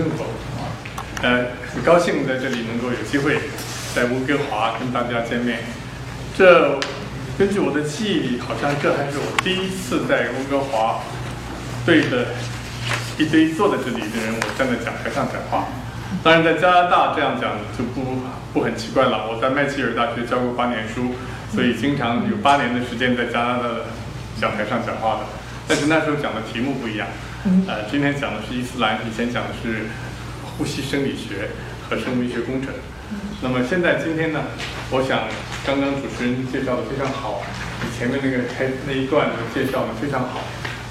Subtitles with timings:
[0.00, 0.24] 生活。
[1.20, 3.38] 呃，很高兴在这里能够有机会
[3.94, 5.58] 在温哥华跟大家见面。
[6.34, 6.80] 这
[7.38, 11.00] 根据我的记忆，好像这还是我第一次在温哥华
[11.84, 12.28] 对着
[13.18, 15.68] 一堆坐在这里的人，我站在讲台上讲话。
[16.24, 18.22] 当然，在加拿大这样讲就不
[18.54, 19.28] 不很奇怪了。
[19.28, 21.12] 我在麦吉尔大学教过八年书，
[21.54, 23.84] 所以经常有八年的时间在加拿大的
[24.40, 25.26] 讲台上讲话的。
[25.68, 27.06] 但是那时候讲的题目不一样。
[27.66, 29.86] 呃，今天讲的是伊斯兰，以前讲的是
[30.44, 31.48] 呼吸生理学
[31.88, 32.70] 和生物医学工程。
[33.40, 34.40] 那么现在今天呢，
[34.90, 35.20] 我想
[35.66, 37.40] 刚刚主持人介绍的非常好，
[37.82, 40.42] 你前面那个开那一段的介绍的非常好。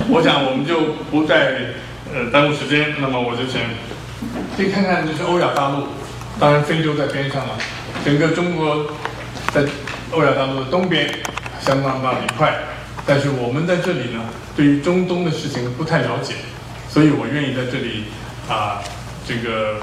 [0.09, 1.75] 我想我们就不再
[2.11, 3.61] 呃耽误时间，那么我就先。
[4.73, 5.87] 看看，就是欧亚大陆，
[6.39, 7.53] 当然非洲在边上了。
[8.03, 8.87] 整个中国
[9.53, 9.63] 在
[10.11, 11.07] 欧亚大陆的东边，
[11.61, 12.53] 相当大的一块。
[13.05, 14.21] 但是我们在这里呢，
[14.55, 16.35] 对于中东的事情不太了解，
[16.89, 18.05] 所以我愿意在这里
[18.47, 18.81] 啊，
[19.27, 19.81] 这个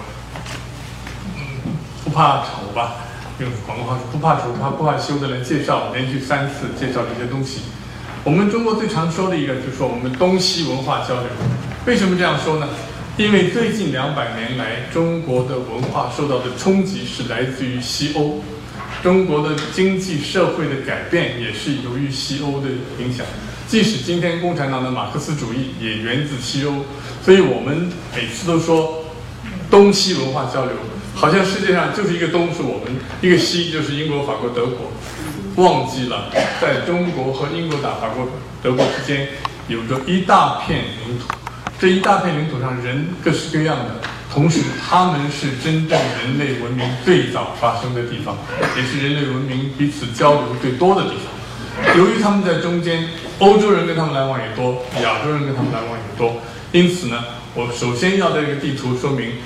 [2.05, 2.97] 不怕丑吧，
[3.41, 7.62] 用广东话说不怕丑，怕不怕羞的来介绍，连续三次介绍这些东西。
[8.22, 11.27] 我们中国最常说的一个就是说我们东西文化交流。
[11.87, 12.69] 为什么这样说呢？
[13.17, 18.42] 因为最近两百年来，中国的文化受到的冲击是来自于西欧，
[19.07, 22.67] 中国的经济社会的改变也是由于西欧的
[22.99, 23.25] 影响。
[23.69, 26.85] 即使今天共产党的马克思主义也源自西欧，
[27.25, 29.05] 所以我们每次都说
[29.71, 30.75] 东西文化交流，
[31.15, 34.91] 好像世界上就是一个东是我们，一个西就是英国、法国、德国，
[35.55, 38.29] 忘记了在中国和英国、打法国、
[38.61, 39.29] 德国之间
[39.69, 41.27] 有着一大片领土。
[41.79, 44.01] 这一大片领土上人各式各样的，
[44.37, 48.37] 同时他们是真正人类文明最早发生的地方，
[48.77, 51.97] 也是人类文明彼此交流最多的地方。
[51.97, 59.37] 由于他们在中间，欧洲人跟他们来往也多，亚洲人跟他们来往也多，因此呢，我首先要在这个地图说明，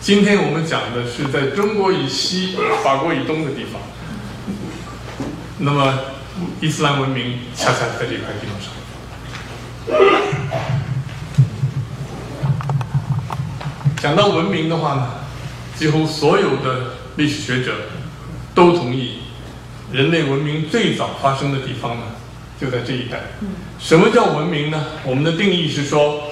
[0.00, 3.80] 今天我们讲的是在中国以西、法国以东的地方。
[5.58, 5.96] 那么，
[6.60, 10.23] 伊斯兰文明恰恰在这块地方上。
[14.04, 15.14] 讲到文明的话呢，
[15.78, 17.72] 几乎所有的历史学者
[18.54, 19.20] 都同意，
[19.90, 22.02] 人类文明最早发生的地方呢，
[22.60, 23.18] 就在这一带。
[23.78, 24.84] 什么叫文明呢？
[25.06, 26.24] 我们的定义是说，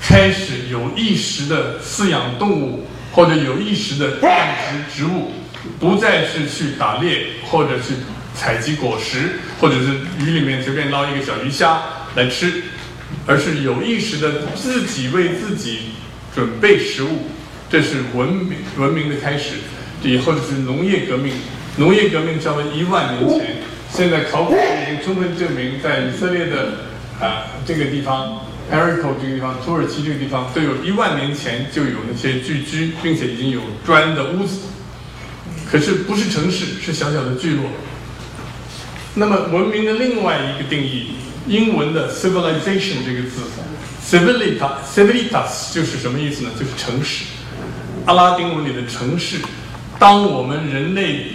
[0.00, 4.30] 开始有意识的饲养动物，或者有意识的种
[4.94, 5.32] 植植物，
[5.80, 7.94] 不再是去打猎或者去
[8.36, 11.82] 采集果实，或者是鱼里面随便捞一个小鱼虾
[12.14, 12.62] 来吃，
[13.26, 15.80] 而是有意识的自己为自己。
[16.34, 17.26] 准备食物，
[17.70, 19.54] 这是文明文明的开始。
[20.02, 21.34] 以后就是农业革命，
[21.76, 23.56] 农业革命差不多一万年前。
[23.92, 26.86] 现在考古已经充分证明，在以色列的
[27.20, 34.60] 啊这个地方，Jericho 这个地方，土耳其这个地方，都有一万年前就有那些聚居，并且已经有砖的屋子。
[35.70, 37.64] 可是不是城市，是小小的聚落。
[39.14, 41.08] 那么文明的另外一个定义，
[41.46, 43.42] 英文的 civilization 这个字。
[44.10, 46.50] Civilitas, civilitas 就是什么意思呢？
[46.58, 47.26] 就是城市。
[48.06, 49.36] 阿拉丁文里的城市。
[50.00, 51.26] 当我们人类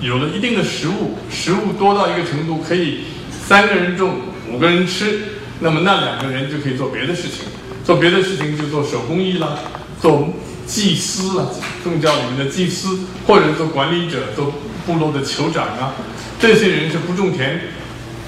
[0.00, 3.00] 有了一定的食物，食物多到一个程度，可以
[3.46, 4.14] 三个人种，
[4.50, 5.24] 五个人吃，
[5.60, 7.44] 那么那两个人就可以做别的事情。
[7.84, 9.58] 做别的事情就做手工艺啦，
[10.00, 10.32] 做
[10.66, 11.44] 祭司啦，
[11.84, 14.54] 宗教里面的祭司，或者做管理者，做
[14.86, 15.92] 部落的酋长啊。
[16.40, 17.60] 这些人是不种田、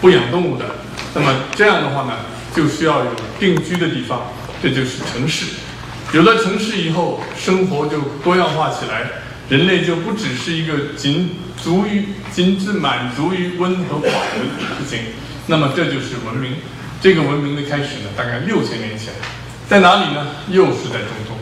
[0.02, 0.66] 不养动物的。
[1.14, 2.12] 那么这样的话呢？
[2.54, 4.22] 就需要有定居的地方，
[4.62, 5.46] 这就是城市。
[6.12, 9.10] 有了城市以后，生活就多样化起来，
[9.48, 15.00] 人类就不只是一个仅足于、仅只满足于温和饱的事情。
[15.46, 16.56] 那么这就是文明。
[17.00, 19.12] 这个文明的开始呢，大概六千年前，
[19.68, 20.26] 在哪里呢？
[20.48, 21.36] 又是在中东，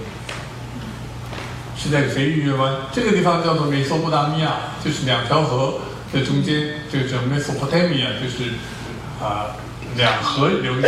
[1.77, 5.78] 是在肥鱼月湾这个地方，叫做美索不达米亚，就是两条河
[6.12, 8.50] 的中间，这个叫 Mesopotamia，就是
[9.23, 9.56] 啊。
[9.97, 10.85] 两河流域，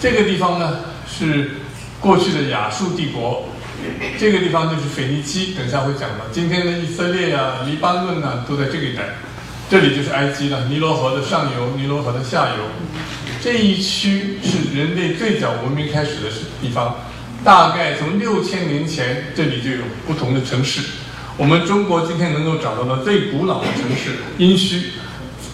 [0.00, 1.52] 这个地方呢是
[2.00, 3.48] 过去的亚述帝国，
[4.18, 6.24] 这个地方就是腓尼基，等下会讲到。
[6.32, 9.04] 今天的以色列呀、黎巴嫩呢都在这个一带，
[9.70, 12.64] 这里就是埃及了，尼罗河的上游，尼罗河的下游，
[13.40, 16.30] 这一区是人类最早文明开始的
[16.60, 16.96] 地方，
[17.44, 20.80] 大概从六千年前这里就有不同的城市。
[21.36, 24.82] 我们中国今天能够找到的最古老的城市殷墟，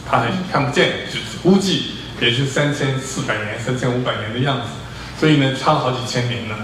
[0.08, 1.97] 它还看不见，只估计。
[2.20, 4.66] 也是三千四百年、三千五百年的样子，
[5.18, 6.54] 所以呢，差好几千年呢。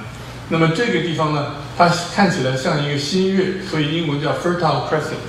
[0.48, 5.24] 那么这个地方呢，它看起来像一个新月，所以英文叫 Fertile Crescent。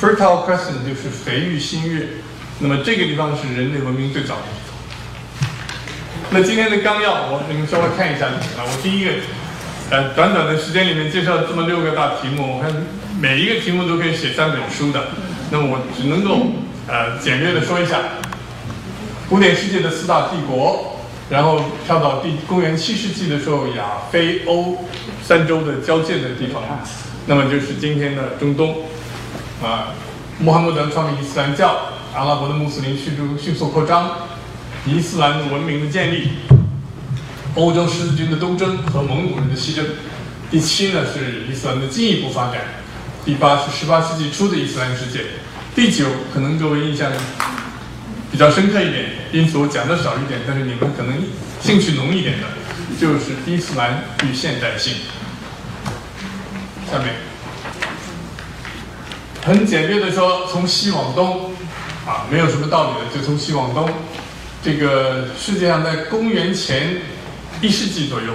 [0.00, 2.08] Fertile Crescent 就是肥育新月。
[2.60, 5.50] 那么这个地方是人类文明最早的地方。
[6.30, 8.64] 那今天的纲要，我你们稍微看一下啊。
[8.66, 9.12] 我第一个
[9.90, 12.70] 呃，短短的时间里面介绍这么六个大题目，我看
[13.20, 15.08] 每一个题目都可以写三本书的。
[15.50, 16.52] 那么我只能够
[16.88, 17.98] 呃简略的说一下，
[19.28, 20.96] 古典世界的四大帝国，
[21.28, 24.86] 然后跳到第公元七世纪的时候，亚非欧
[25.22, 26.62] 三洲的交界的地方，
[27.26, 28.84] 那么就是今天的中东，
[29.62, 29.92] 啊，
[30.38, 31.76] 穆罕默德创立伊斯兰教，
[32.14, 34.10] 阿拉伯的穆斯林迅速迅速扩张，
[34.86, 36.30] 伊斯兰文明的建立。
[37.54, 39.84] 欧洲十字军的东征和蒙古人的西征，
[40.50, 42.60] 第七呢是伊斯兰的进一步发展，
[43.26, 45.20] 第八是十八世纪初的伊斯兰世界，
[45.74, 47.10] 第九可能各位印象
[48.30, 51.22] 比较深刻一点，因此我讲的少一点，但是你们可能
[51.60, 52.46] 兴趣浓一点的，
[53.00, 54.94] 就是伊斯兰与现代性。
[56.90, 57.14] 下面
[59.44, 61.52] 很简略的说，从西往东，
[62.06, 63.88] 啊，没有什么道理的，就从西往东，
[64.62, 66.98] 这个世界上在公元前。
[67.60, 68.34] 一世纪左右，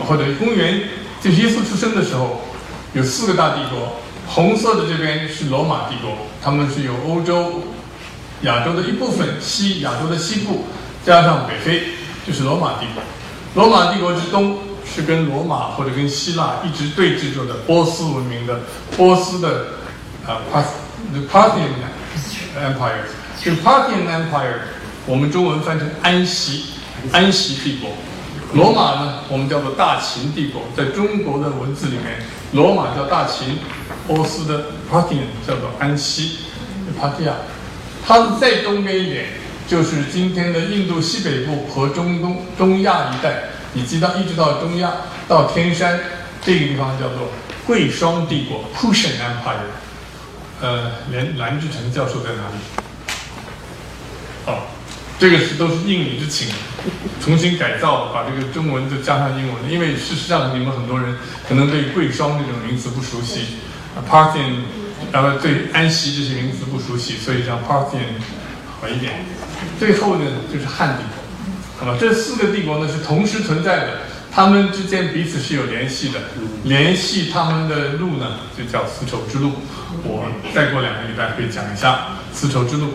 [0.00, 0.80] 或者公元
[1.22, 2.42] 就是耶稣出生的时候，
[2.92, 4.00] 有四个大帝国。
[4.26, 7.62] 红色的这边是罗马帝国，他们是由欧洲、
[8.42, 10.64] 亚洲的一部分，西亚洲的西部
[11.04, 11.82] 加上北非，
[12.26, 13.02] 就是罗马帝国。
[13.54, 18.60] 罗马帝国之东是跟罗马或者跟希腊一直对峙着的波斯文明的
[18.96, 19.66] 波斯的
[20.26, 20.40] 啊
[21.30, 21.68] ，Parthian
[22.58, 23.04] Empire，
[23.42, 24.58] 就 Parthian Empire，
[25.06, 26.64] 我们中文翻成安息
[27.12, 27.90] 安息帝国。
[28.54, 32.22] 罗马呢，我们叫做大秦帝国，在中国的文字里面，
[32.52, 33.58] 罗马叫大秦，
[34.06, 36.38] 波斯的 Parthian 叫做安息
[36.94, 37.36] p a r
[38.06, 39.26] t h i a 它再东边一点，
[39.68, 43.44] 就是今天的印度西北部和中东、中亚一带，
[43.74, 44.90] 以及到一直到中亚
[45.28, 46.00] 到天山
[46.44, 47.30] 这个地方叫做
[47.66, 49.70] 贵霜帝国 （Kushan Empire）。
[50.60, 52.58] 呃，连蓝志成教授在哪里？
[54.44, 54.66] 好。
[55.18, 56.48] 这个是都是应你之请，
[57.22, 59.70] 重新改造，把这个中文就加上英文。
[59.70, 61.16] 因为事实上，你们很多人
[61.48, 63.58] 可能对贵霜这种名词不熟悉
[64.10, 64.64] ，Parthian，
[65.12, 68.18] 然后对安息这些名词不熟悉，所以叫 Parthian
[68.80, 69.24] 好一点。
[69.78, 71.98] 最后呢，就是汉帝国，好吧？
[72.00, 73.98] 这四个帝国呢是同时存在的，
[74.32, 76.18] 他们之间彼此是有联系的，
[76.64, 79.52] 联系他们的路呢就叫丝绸之路。
[80.04, 82.88] 我再过两个礼拜会讲一下丝绸之路。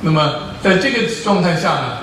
[0.00, 1.98] 那么，在这个状态下呢，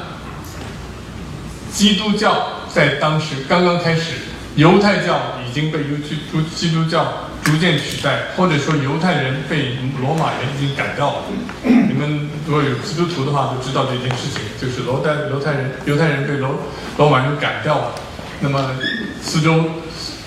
[1.71, 4.11] 基督教在当时刚刚开始，
[4.55, 11.23] 犹太教已经被犹基督基督教逐渐取代，或者说犹太人被罗马人已经赶掉了。
[11.63, 16.59] 你们如果有基督徒的话，都知道这件事情，就是罗代犹太人犹太人被罗
[16.97, 17.95] 罗马人赶掉了。
[18.39, 18.75] 那么
[19.21, 19.63] 四周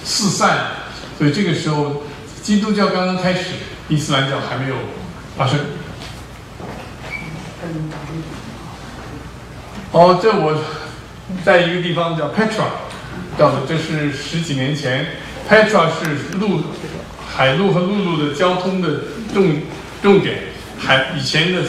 [0.04, 0.58] 四散，
[1.18, 2.04] 所以这个时候
[2.40, 3.50] 基督教刚刚开始，
[3.88, 4.76] 伊斯兰教还没有
[5.36, 5.58] 发生。
[9.90, 10.56] 哦，这我
[11.44, 12.68] 在一个地方叫 Petra，
[13.36, 15.06] 叫的这是十几年前
[15.50, 16.62] ，Petra 是路
[17.38, 18.88] 海路和陆路的交通的
[19.32, 19.62] 重
[20.02, 20.38] 重点，
[20.76, 21.62] 海以前的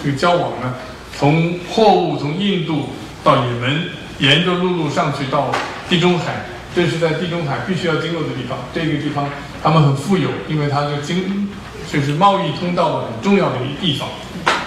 [0.00, 0.76] 这个交往呢，
[1.18, 2.90] 从货物从印度
[3.24, 3.88] 到也门，
[4.20, 5.50] 沿着陆路上去到
[5.88, 8.56] 地中海，这是在地中海必须要经过的地方。
[8.72, 9.28] 这个地方
[9.60, 11.48] 他们很富有，因为它的经
[11.92, 14.08] 就是贸易通道的很重要的一个地方。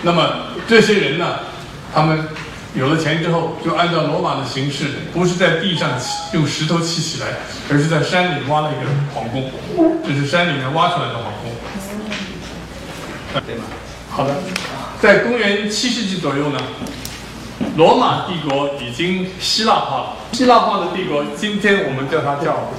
[0.01, 0.33] 那么
[0.68, 1.39] 这些人呢，
[1.95, 2.27] 他们。
[2.73, 5.90] 有了钱之后，就按照罗马的形式，不是在地上
[6.33, 7.28] 用石头砌起来，
[7.69, 9.51] 而是在山里挖了一个皇宫，
[10.06, 11.51] 这是山里面挖出来的皇宫。
[13.45, 13.63] 对吗？
[14.09, 14.35] 好的，
[15.01, 16.59] 在公元七世纪左右呢，
[17.75, 20.16] 罗马帝国已经希腊化了。
[20.31, 22.71] 希腊化的帝国，今天我们叫它叫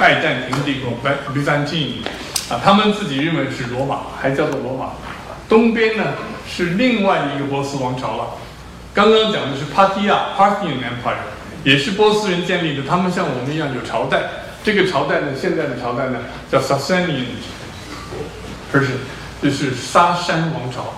[0.00, 0.92] 拜占庭帝国
[1.32, 2.02] （Byzantine）
[2.48, 4.90] 啊，他们自己认为是罗马，还叫做罗马。
[5.48, 6.04] 东边呢
[6.48, 8.26] 是另外一个波斯王朝了。
[8.96, 11.18] 刚刚讲的是 Parthia Parthian Empire，
[11.62, 12.82] 也是波斯人建立的。
[12.88, 14.22] 他们像我们一样有朝代。
[14.64, 17.26] 这个朝代呢，现在的朝代呢叫 Sasanian
[18.72, 18.96] Persian，
[19.42, 20.94] 就是沙山王朝。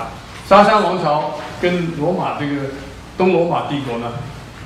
[0.00, 0.08] 啊，
[0.48, 2.70] 沙山王朝跟罗马这个
[3.18, 4.10] 东罗马帝国呢，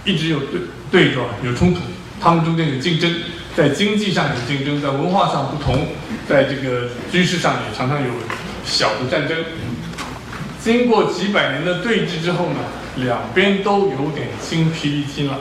[0.05, 1.81] 一直有对对撞有冲突。
[2.21, 3.13] 他们中间有竞争，
[3.57, 5.89] 在经济上有竞争，在文化上不同，
[6.29, 8.09] 在这个军事上也常常有
[8.65, 9.37] 小的战争。
[10.63, 12.61] 经过几百年的对峙之后呢，
[12.97, 15.41] 两边都有点精疲力尽了，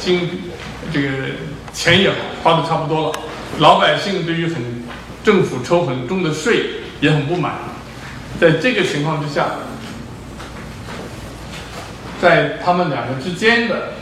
[0.00, 0.28] 经
[0.92, 1.08] 这个
[1.72, 2.10] 钱也
[2.42, 3.18] 花的差不多了，
[3.58, 4.82] 老百姓对于很
[5.22, 6.66] 政府抽很重的税
[7.00, 7.54] 也很不满，
[8.40, 9.46] 在这个情况之下，
[12.20, 13.99] 在他们两个之间的。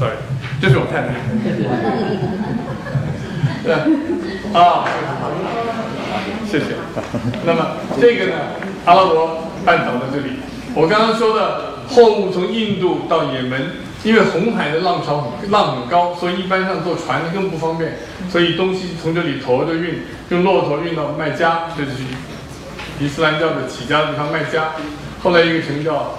[0.00, 0.16] sorry，
[0.62, 1.12] 这是我太太。
[3.62, 3.74] 对，
[4.54, 4.88] 啊。
[6.50, 6.66] 谢谢。
[7.44, 8.34] 那么这个呢，
[8.86, 10.40] 阿拉伯半岛的这里，
[10.74, 13.60] 我刚刚说的货物从印度到也门，
[14.02, 21.98] 因为红海的浪潮浪很高，所以一般上坐船更不方便，所以东西从这里驮着运，用骆驼运到麦加，这就是
[22.98, 24.70] 伊斯兰教的起家的地方麦加。
[25.22, 26.14] 后来一个城叫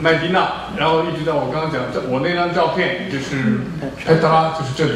[0.00, 3.60] 麦迪娜，然后一直到我刚刚讲，这我那张照片就是
[4.04, 4.92] 佩德拉，就是这里。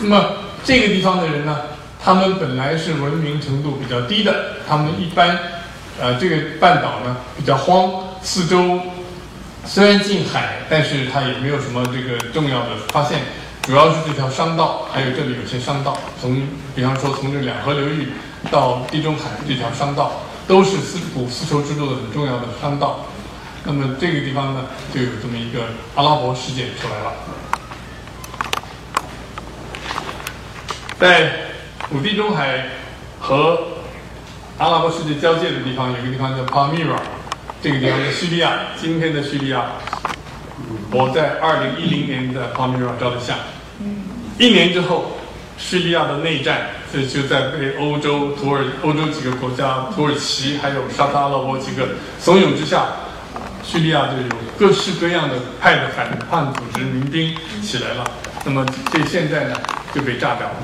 [0.00, 0.32] 那么
[0.64, 1.56] 这个地方的人呢？
[2.02, 5.38] 他们本来是文明程度比较低的，他们一般，
[6.00, 8.80] 呃，这个半岛呢比较荒，四周
[9.66, 13.20] 虽然近海，但是它也没有什么这个重要的发现，
[13.60, 18.08] 主要是这条商道，还有这里有些商道，从比方说从这两河流域
[18.50, 23.04] 到地中海这条商道，都是丝古丝绸之路的很重要的商道。
[23.64, 25.64] 那么这个地方呢，就有这么一个
[25.94, 27.12] 阿拉伯事件出来了，
[30.98, 31.50] 在。
[31.92, 32.66] 古地中海
[33.18, 33.60] 和
[34.58, 36.96] 阿拉伯世界交界的地方，有个地方叫帕米尔
[37.60, 38.52] 这个地方在叙利亚。
[38.80, 39.72] 今天的叙利亚，
[40.92, 43.36] 我在二零一零年的 Palmyra 照的相。
[44.38, 45.16] 一年之后，
[45.58, 51.88] 叙利亚的内战，这就在被欧洲、土耳欧洲几个国家、土耳其还有沙特阿拉伯几个
[52.20, 52.86] 怂恿之下，
[53.70, 58.04] 叙利亚就有各式各样的派的反叛组织民兵起来了。
[58.44, 59.54] 那么这现在呢，
[59.94, 60.56] 就被炸掉了。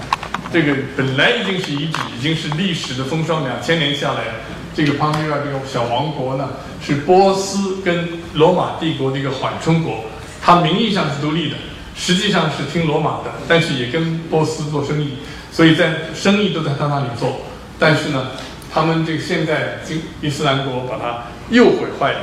[0.53, 3.45] 这个本来已经是遗址，已经是历史的风霜。
[3.45, 4.23] 两千年下来，
[4.75, 6.49] 这个庞米尔这个小王国呢，
[6.85, 10.03] 是波斯跟罗马帝国的一个缓冲国。
[10.43, 11.57] 它名义上是独立的，
[11.95, 15.19] 实际上是听罗马的，但是也跟波斯做生意，
[15.53, 17.41] 所以在生意都在他那里做。
[17.79, 18.33] 但是呢，
[18.73, 22.21] 他们这个现在经伊斯兰国把它又毁坏了。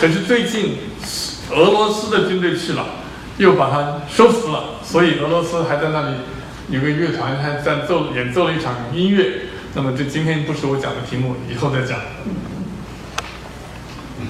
[0.00, 0.78] 可是最近
[1.50, 2.84] 俄罗斯的军队去了，
[3.38, 6.16] 又把它收服了，所以俄罗斯还在那里。
[6.70, 9.42] 有个乐团还在奏演奏了一场音乐，
[9.74, 11.98] 那么这今天不是我讲的题目，以后再讲。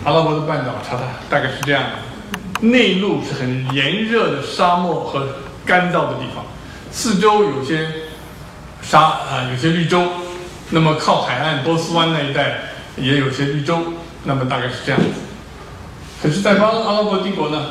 [0.03, 5.29] 阿拉伯的半岛，查查大概是这样的：内陆是很炎热的沙漠和
[5.65, 6.45] 干燥的地方，
[6.91, 7.87] 四周有些
[8.81, 10.09] 沙啊，有些绿洲。
[10.71, 12.61] 那么靠海岸波斯湾那一带
[12.97, 13.93] 也有些绿洲，
[14.25, 15.09] 那么大概是这样子。
[16.23, 17.67] 可是，在巴阿拉伯帝国呢？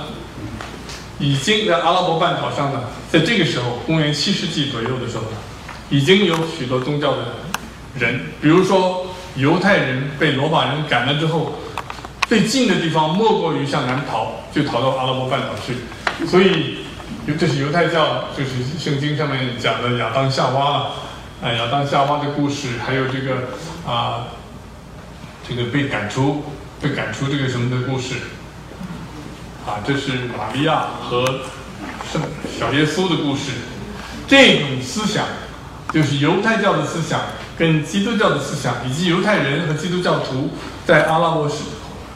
[1.19, 2.81] 已经在阿拉伯半岛上呢，
[3.11, 5.25] 在这个时候，公元七世纪左右的时候，
[5.91, 7.19] 已经有许多宗教的
[7.99, 9.05] 人，比如说
[9.35, 11.59] 犹太人被罗马人赶了之后，
[12.27, 15.75] 最近的地方莫过于向南逃，就逃到阿拉伯半岛去。
[16.25, 16.77] 所以，
[17.39, 20.91] 这是犹太教，就是圣经上面讲的亚当夏娃了，
[21.43, 23.49] 啊，亚当夏娃的故事，还有这个
[23.85, 24.25] 啊，
[25.53, 26.43] 这个被赶出、
[26.79, 28.15] 被赶出这个什么的故事。
[29.65, 31.25] 啊，这是玛利亚和
[32.11, 32.21] 圣
[32.57, 33.51] 小耶稣的故事。
[34.27, 35.25] 这种思想
[35.93, 37.19] 就是犹太教的思想，
[37.57, 40.51] 跟基督教的思想，以及犹太人和基督教徒
[40.85, 41.55] 在阿拉伯世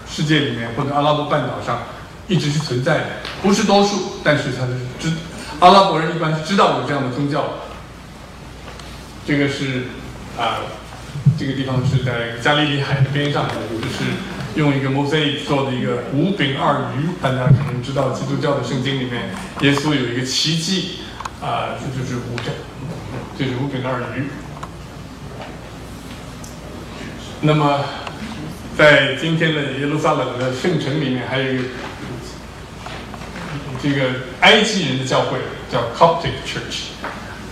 [0.10, 1.84] 世界里面或者阿拉伯半岛上
[2.28, 3.06] 一直是存在的，
[3.42, 5.14] 不是多数，但是他是知
[5.60, 7.44] 阿拉伯人一般是知道有这样的宗教。
[9.28, 9.84] 这个是
[10.38, 10.62] 啊，
[11.38, 14.06] 这个地方是在加利利海的边上，就是。
[14.56, 19.24] 用一个 mosaic 做的一个五饼二鱼，大家可能知道基督教的圣经里面，
[19.60, 21.00] 耶稣有一个奇迹，
[21.42, 22.46] 啊，这就是五饼，
[23.38, 24.30] 就是五饼二鱼。
[27.42, 27.84] 那么，
[28.78, 31.64] 在今天的耶路撒冷的圣城里面，还有一个
[33.84, 34.06] 这个
[34.40, 35.38] 埃及人的教会，
[35.70, 36.92] 叫 Coptic Church。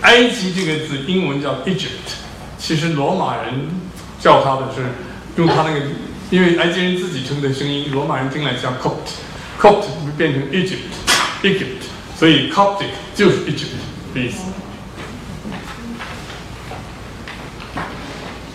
[0.00, 2.23] 埃及这个字英文叫 Egypt，
[2.66, 3.68] 其实罗马人
[4.18, 4.80] 叫它的是
[5.36, 5.80] 用它那个。
[6.30, 9.84] 因为埃及人自己称的声音，罗马人听来像 Copt，Copt
[10.16, 11.84] 变成 Egypt，Egypt，
[12.18, 13.76] 所以 Coptic 就是 Egypt
[14.14, 14.44] 的意思。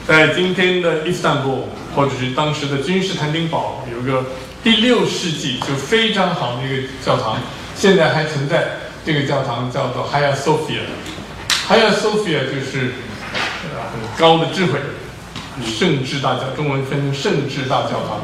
[0.07, 1.61] 在今天的伊斯坦布尔
[1.95, 4.25] 或者是当时的君士坦丁堡，有一个
[4.63, 7.37] 第六世纪就非常好的一个教堂，
[7.75, 8.67] 现在还存在。
[9.05, 12.93] 这个教堂叫做 Hagia Sophia，Hagia Sophia 就是
[13.91, 14.79] 很高的智慧。
[15.65, 18.21] 圣智大教，中文分成圣智大教堂，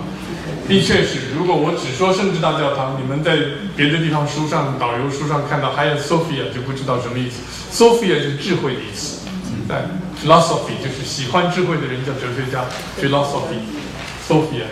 [0.69, 1.33] 的确是。
[1.35, 3.35] 如果我只说圣智大教堂，你们在
[3.75, 7.43] 别的地方书上、导游书上看到还有 Sophia，就不知道什么意思。
[7.73, 9.27] Sophia 就是智慧的意思，
[9.67, 9.83] 在
[10.23, 12.63] philosophy 就是喜欢智慧的人叫哲学家
[13.01, 14.67] ，philosophy，Sophia。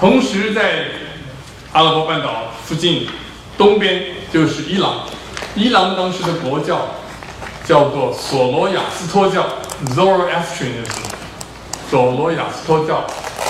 [0.00, 0.86] 同时在
[1.70, 3.06] 阿拉伯半岛附近
[3.56, 5.02] 东边就是伊朗，
[5.54, 6.88] 伊朗当时的国教
[7.66, 9.44] 叫做索罗亚斯托教。
[9.94, 11.04] Zoroastrianism，
[11.90, 13.04] 索罗亚斯托教。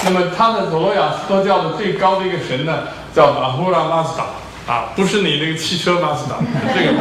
[0.04, 4.24] 那么，他的索罗亚斯托教的最高的一个神呢，叫阿胡拉马斯达
[4.66, 6.36] 啊，不是你那个汽车马斯达，
[6.74, 6.92] 这个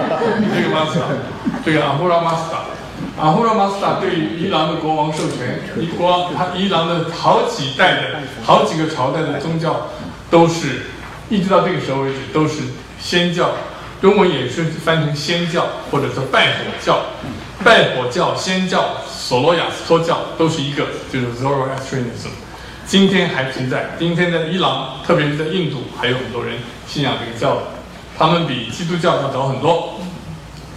[0.55, 1.05] 这个马斯达，
[1.65, 2.59] 这个阿胡拉马斯达。
[3.17, 8.01] 阿胡拉马斯达对于伊朗的国王授权，伊国他伊朗的好几代的
[8.43, 9.87] 好几个朝代的宗教，
[10.29, 10.83] 都是
[11.29, 12.61] 一直到这个时候为止都是
[13.01, 13.49] 仙教，
[14.05, 17.01] 中文也是翻成仙教或者说拜火教，
[17.63, 22.29] 拜火教、仙教、索罗亚斯托教都是一个，就是 Zoroastrianism，
[22.85, 23.95] 今天还存在。
[23.97, 27.61] 今天在伊朗，特别是在印度，还有很多人信仰这个教的，
[28.15, 29.99] 他们比基督教要早很多，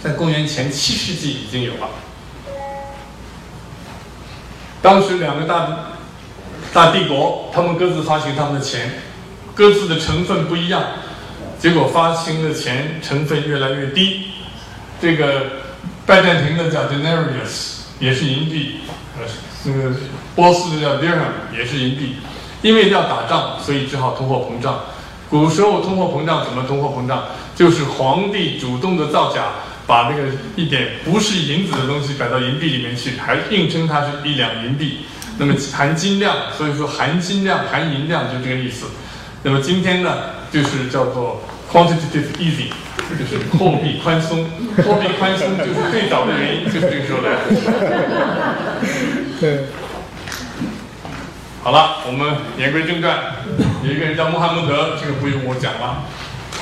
[0.03, 1.87] 在公元前七世纪已经有了。
[4.81, 5.67] 当时两个大
[6.73, 9.03] 大帝国，他们各自发行他们的钱，
[9.53, 10.81] 各自的成分不一样，
[11.59, 14.27] 结果发行的钱成分越来越低。
[15.01, 15.43] 这个
[16.05, 18.79] 拜占庭的叫 denarius，也是银币；
[19.19, 19.25] 呃，
[19.65, 19.95] 那个
[20.35, 22.15] 波斯的叫 dirham，也是银币。
[22.61, 24.79] 因为要打仗，所以只好通货膨胀。
[25.29, 27.25] 古时候通货膨胀怎么通货膨胀？
[27.55, 29.51] 就是皇帝主动的造假。
[29.87, 30.25] 把那个
[30.55, 34.99] 一点不是银子的东西摆到银币里面去，还硬称它是一两银币。
[35.39, 38.85] 那么含金量，所以说含金量、含银量就这个意思。
[39.43, 40.13] 那么今天呢，
[40.51, 41.41] 就是叫做
[41.71, 42.71] quantitative easing，
[43.17, 44.45] 就是货币宽松。
[44.85, 47.39] 货币宽松就是最早的原因就是这个时候来的。
[49.39, 49.65] 对。
[51.63, 53.17] 好了，我们言归正传。
[53.83, 56.03] 有一个人叫穆罕默德，这个不用我讲了。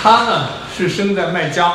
[0.02, 1.74] 他呢是生在麦加。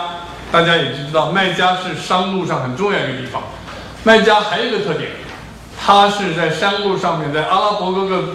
[0.50, 3.42] 大家也就知道，麦加是商路上很重要一个地方。
[4.04, 5.12] 麦加还有一个特点，
[5.80, 8.34] 它是在山路上面，在阿拉伯各个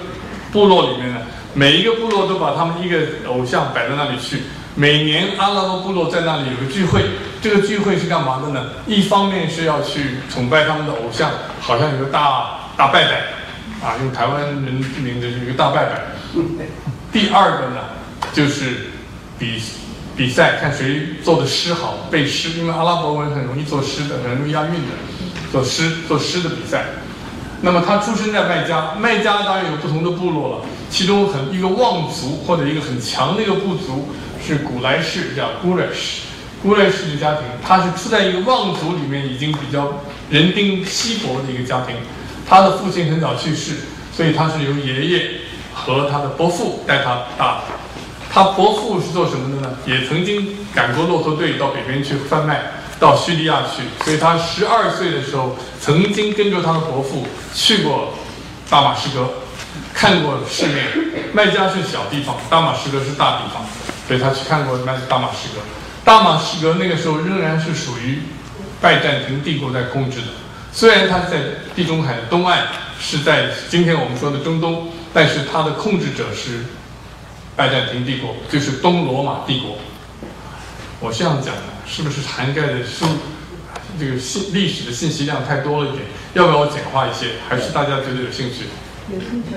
[0.51, 1.17] 部落里面呢，
[1.57, 4.43] 每一个部落都把他们一个偶像摆在那里去。
[4.75, 7.01] 每年阿拉伯部落在那里有个聚会，
[7.41, 8.69] 这个聚会是干嘛的呢？
[8.85, 14.61] 一方面是要去崇拜他们的偶像，好像有个大大拜拜，啊，用台湾人
[15.01, 16.03] 名的一个大拜拜。
[17.11, 17.81] 第二个呢，
[18.31, 18.91] 就是
[19.39, 19.59] 比。
[20.15, 24.97] 比赛看谁做的诗好背诗，因为阿拉伯文很容易作诗的，很容易押韵的，
[25.51, 26.85] 作诗作诗的比赛。
[27.61, 34.09] 那么他出生在麦加，麦加当然有不同的部落了，其中很一个望族或者一个很强的一个部族
[34.45, 36.19] 是古莱氏，叫 Gurish，
[36.61, 41.95] 古莱氏的家庭，他是出在一个望族里面，已经比较人丁稀薄的一个家庭。
[42.47, 43.73] 他的父亲很早去世，
[44.13, 45.31] 所以他是由爷爷
[45.73, 47.61] 和他的伯父带他大。
[48.31, 49.77] 他伯父是做什么的呢？
[49.85, 52.61] 也曾经赶过骆驼队到北边去贩卖，
[52.99, 53.83] 到叙利亚去。
[54.03, 58.13] 所以他十二岁的时候，曾经跟着他的伯父去过
[58.69, 59.29] 大马士革，
[59.93, 60.85] 看过世面。
[61.33, 63.65] 麦加是小地方，大马士革是大地方，
[64.07, 65.61] 所以他去看过麦大马士革。
[66.03, 68.19] 大马士革那个时候仍然是属于
[68.81, 70.27] 拜占庭帝国在控制的，
[70.71, 71.37] 虽然它在
[71.75, 72.67] 地中海的东岸，
[72.99, 76.65] 是在今天我们说的中东，但是它的控制者是。
[77.57, 79.77] 拜占庭帝国就是东罗马帝国。
[80.99, 83.05] 我这样讲的，是不是涵盖的是
[83.99, 86.03] 这个信历史的信息量太多了一点？
[86.33, 87.27] 要不要我简化一些？
[87.47, 88.65] 还是大家觉得有兴趣？
[89.09, 89.47] 有兴趣，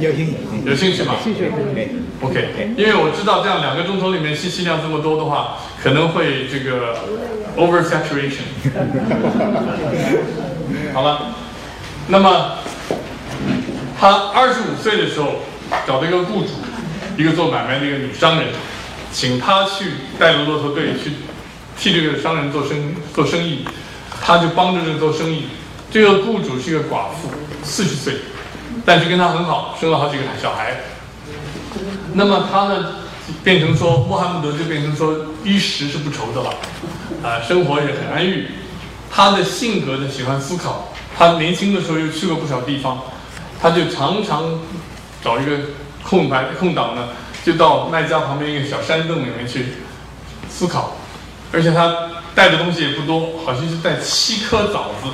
[0.00, 0.32] 有兴趣，
[0.64, 1.14] 有兴趣吗？
[1.22, 1.52] 兴趣
[2.22, 2.48] ，OK。
[2.76, 6.96] 因为我知道这样两个钟头里面信息量这么多的话，可能会这个
[7.56, 8.48] over saturation。
[10.94, 11.36] 好了，
[12.08, 12.58] 那么
[14.00, 15.42] 他二十五岁的时候
[15.86, 16.48] 找到一个雇主。
[17.16, 18.46] 一个做买卖的一个女商人，
[19.10, 21.14] 请他去带着骆驼队去
[21.78, 23.64] 替这个商人做生做生意，
[24.20, 25.44] 他就帮着这做生意。
[25.90, 27.30] 这个雇主是一个寡妇，
[27.62, 28.16] 四十岁，
[28.84, 30.80] 但是跟他很好，生了好几个小孩。
[32.14, 32.96] 那么他呢，
[33.42, 35.14] 变成说穆罕默德就变成说
[35.44, 36.50] 衣食是不愁的了，
[37.22, 38.46] 啊，生活也很安逸。
[39.10, 40.92] 他的性格呢，喜欢思考。
[41.16, 43.00] 他年轻的时候又去过不少地方，
[43.60, 44.58] 他就常常
[45.22, 45.52] 找一个。
[46.00, 47.08] 空白空档呢，
[47.44, 49.66] 就到麦家旁边一个小山洞里面去
[50.48, 50.96] 思考，
[51.52, 55.08] 而且他带的东西也不多，好像是带七颗枣子，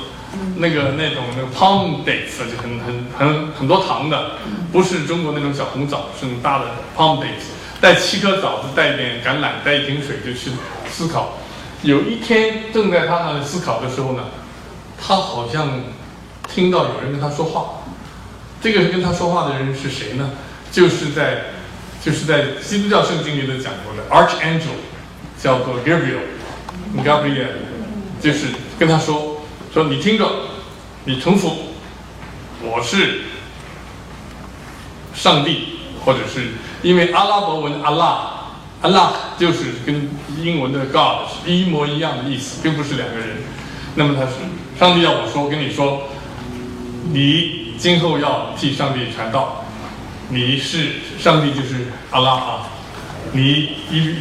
[0.57, 4.31] 那个那种那个 palm dates 就很很很很多糖的，
[4.71, 10.51] 不是中国那种小红枣，是那种大的 palm dates，带七颗枣子，带一点橄榄，带一瓶水就去
[10.89, 11.37] 思考。
[11.83, 14.23] 有一天正在他那里思考的时候呢，
[15.01, 15.81] 他好像
[16.49, 17.83] 听到有人跟他说话，
[18.61, 20.31] 这个跟他说话的人是谁呢？
[20.71, 21.45] 就是在，
[22.03, 24.75] 就是在基督教圣经里头讲过的 Archangel，
[25.45, 27.49] 叫做 Gabriel，Gabriel，
[28.19, 28.47] 就是
[28.79, 30.27] 跟他说说你听着，
[31.03, 31.55] 你重复，
[32.63, 33.25] 我是
[35.13, 40.09] 上帝，或者是因为阿拉伯文 Allah，Allah 就是跟
[40.41, 43.37] 英文的 God 是一模一样的意思，并不是两个人。
[43.93, 44.31] 那么他是
[44.79, 46.07] 上帝要我说跟你说，
[47.11, 49.63] 你今后要替上帝传道。
[50.29, 52.67] 你是上帝，就是阿拉啊！
[53.31, 54.15] 你一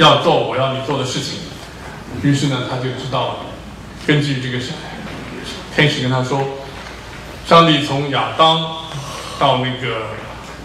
[0.00, 1.40] 要做我要你做的事情，
[2.22, 3.34] 于是呢，他就知道了。
[4.06, 4.58] 根据这个
[5.76, 6.42] 天使跟他说，
[7.46, 8.78] 上帝从亚当
[9.38, 10.06] 到那个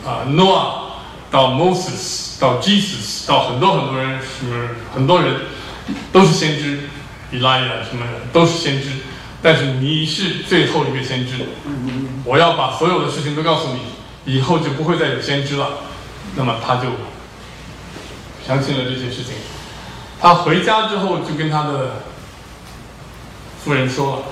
[0.09, 0.85] 啊 Noah
[1.29, 5.35] 到 Moses 到 Jesus 到很多很多人什么很多人
[6.13, 6.87] 都是先知，
[7.29, 8.87] 以拉亚什么都是先知，
[9.41, 11.33] 但是你是最后一个先知，
[12.23, 15.67] 我要把所有的事情都告诉你，以后就不会再有先知了。
[16.37, 16.83] 那么他就
[18.45, 19.33] 相信了这些事情。
[20.19, 22.03] 他回家之后就跟他的
[23.63, 24.23] 夫人说了，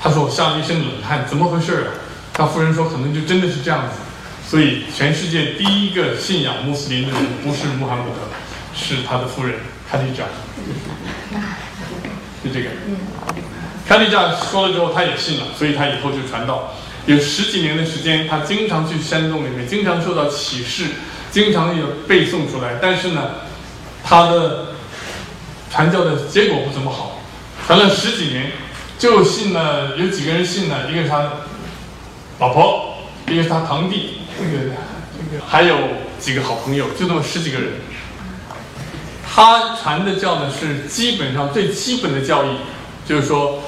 [0.00, 1.88] 他说我吓了一身冷汗，怎么回事啊？
[2.32, 3.96] 他夫人说可能就真的是这样子。
[4.48, 8.22] 所以全世界第一个信仰穆斯林的人不是穆罕默德，
[8.74, 9.56] 是他的夫人
[9.88, 10.24] 卡迪扎。
[12.42, 12.70] 就这个，
[13.86, 16.72] 卡迪扎说了之后他也信了，所以他以后就传道。
[17.06, 20.86] 有十几年的时间，他经常去山洞里面，经常受到启示，
[21.30, 22.78] 经常有背诵出来。
[22.80, 23.30] 但是呢，
[24.04, 24.68] 他的
[25.70, 27.20] 传教的结果不怎么好，
[27.66, 28.52] 传了十几年，
[28.98, 31.30] 就信了有几个人信了，一个是他
[32.38, 32.96] 老婆，
[33.28, 34.64] 一个是他堂弟，这个
[35.30, 35.76] 这个还有
[36.18, 37.72] 几个好朋友，就这么十几个人。
[39.32, 42.56] 他传的教呢是基本上最基本的教义，
[43.06, 43.62] 就是说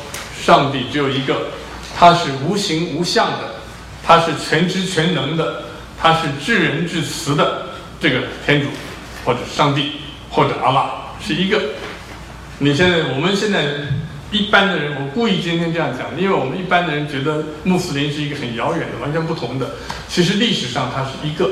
[0.45, 1.49] 上帝只有一个。
[1.95, 3.57] 他是无形无相的，
[4.03, 5.63] 他是全知全能的，
[6.03, 7.67] 他是至仁至慈的
[8.01, 8.67] 这个天主，
[9.25, 9.93] 或者上帝，
[10.29, 10.91] 或者阿拉
[11.25, 11.63] 是一个。
[12.59, 13.67] 你现在我们现在
[14.33, 19.77] 一般的人，我故意今天这样讲，因为我们一般的人觉得穆斯林是一个很遥远的、完全不同的。
[20.09, 21.49] 其实历史上他是一个。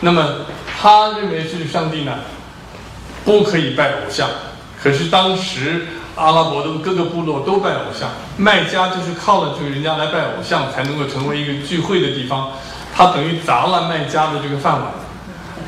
[0.00, 2.18] 那么他认为是上帝呢，
[3.24, 4.28] 不可以拜偶像。
[4.82, 5.86] 可是当时。
[6.18, 12.54] 阿拉伯的各个部落都拜偶像，麦加就是靠了这个人家来拜偶像才能够成为一个聚会的地方，
[12.98, 14.90] 他等于砸了麦家的这个饭碗。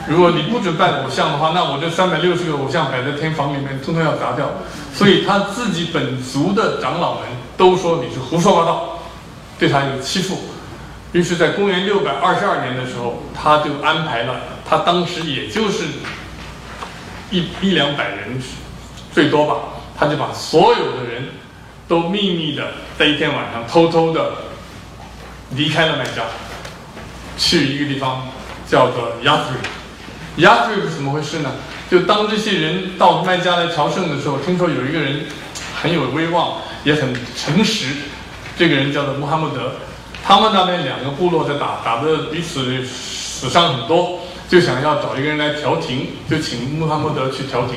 [0.09, 4.51] 如果你不准拜偶像的话，那我这三百六十个偶像摆在天房里面，通通要砸掉。
[4.93, 8.99] 所以他自己本族的长老们都说你是胡说八道，
[9.61, 10.39] 对他有欺负。
[11.13, 14.35] 于是，在公元六百二十二年的时候，他就安排了，
[14.69, 15.85] 他当时也就是
[17.31, 18.43] 一一两百人，
[19.13, 19.55] 最多吧。
[19.97, 21.29] 他就把所有的人
[21.87, 24.33] 都秘密的在一天晚上偷偷的
[25.51, 26.23] 离开了麦加，
[27.41, 28.29] 去一个地方
[28.69, 30.45] 叫做亚特瑞。
[30.45, 31.51] 亚特瑞是怎么回事呢？
[31.91, 35.25] 就当这些人到麦加来朝圣的时候，听说有一个人
[35.75, 37.87] 很有威望，也很诚实。
[38.59, 39.73] 这个人叫做穆罕默德。
[40.23, 47.77] 他们那边两个部落在打，打的彼此死伤很多，就想要找一个人来调停，就请穆罕默德去调停。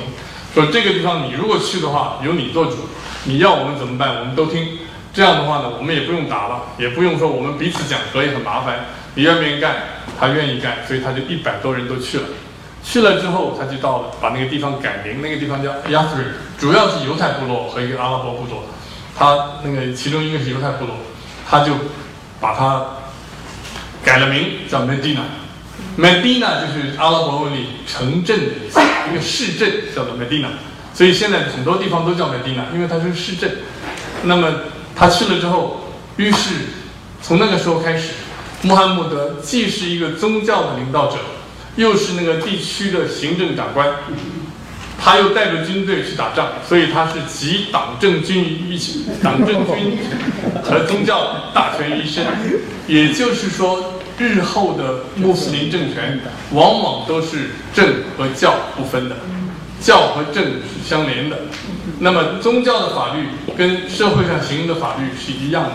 [0.54, 2.76] 说这个地方你如果去的话，由你做主，
[3.24, 4.78] 你要我们怎么办，我们都听。
[5.12, 8.84] 这样的话呢，我们也不用打了，也不用说我们彼此讲和也很麻烦。
[9.14, 9.76] 你愿不愿意干？
[10.18, 12.24] 他愿意干，所以他就一百多人都去了。
[12.82, 16.24] 去了之后，他就到了，把那个地方改名，那个地方叫亚斯瑞，
[16.58, 18.64] 主要是犹太部落和一个阿拉伯部落。
[19.16, 20.96] 他那个其中一个是犹太部落，
[21.48, 21.72] 他就
[22.40, 22.84] 把它
[24.04, 25.20] 改了名，叫 Medina。
[25.96, 30.48] Medina 就是阿拉伯文里城镇的意思，一个市镇叫做 Medina，
[30.92, 33.58] 所以现在很多地方都叫 Medina，因为它是市镇。
[34.24, 34.50] 那么
[34.96, 36.54] 他去了之后，于是
[37.22, 38.10] 从那个时候开始，
[38.64, 41.18] 穆罕默德既是一个宗教的领导者，
[41.76, 43.88] 又是那个地区的行政长官，
[44.98, 49.98] 他又带着军队去打仗，所以他是集党政军于一起，党政军
[50.62, 52.24] 和宗教大权于一身，
[52.88, 53.92] 也就是说。
[54.16, 56.20] 日后的穆斯林政权
[56.52, 57.84] 往往都是政
[58.16, 59.16] 和教不分的，
[59.80, 61.36] 教和政是相连的。
[61.98, 63.26] 那么宗教的法律
[63.58, 65.72] 跟社会上行的法律是一样的。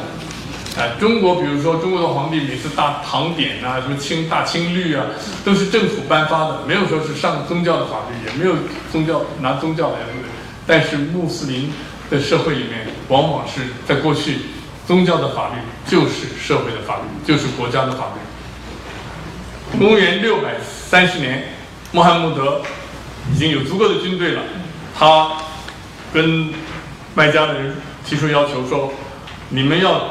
[0.78, 5.06] 啊，中国比如说中国的皇帝每次大唐典啊，什么清大清律啊，
[5.44, 8.56] 都是政府颁发的，没有说是上宗教的法律，也没有
[8.92, 9.96] 宗教拿宗教来。
[10.66, 11.74] 但是穆斯林
[12.12, 14.38] 的社会里面，往往是在过去，
[14.88, 15.56] 宗教的法律
[15.90, 19.80] 就是社会的法律，就是国家的法律。
[19.80, 21.44] 公元六百三十年，
[21.92, 22.62] 穆罕默德
[23.34, 24.44] 已经有足够的军队了。
[24.96, 25.32] 他
[26.14, 26.50] 跟
[27.16, 28.94] 麦加的人提出要求说
[29.50, 30.10] ：“你们要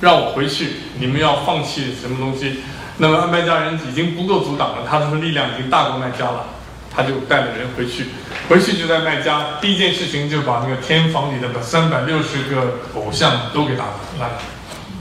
[0.00, 2.60] 让我回去，你们要放弃什么东西？”
[3.00, 6.44] 那么麦加人已经不够阻挡了，他的力量已经大过麦加了。
[6.90, 8.06] 他就带着人回去，
[8.48, 13.84] 回去就在麦加，第一件事情就把那个天房里的三百六十个偶像都给打
[14.18, 14.30] 烂，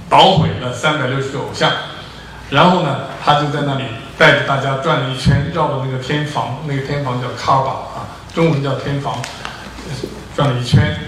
[0.08, 1.72] 捣毁了三百六十个偶像。
[2.52, 9.20] 然后呢，他就在那里带着大家转了一圈，绕着那个天房，那个天房叫卡尔巴啊，中文叫天房，
[10.36, 11.00] 转了一圈，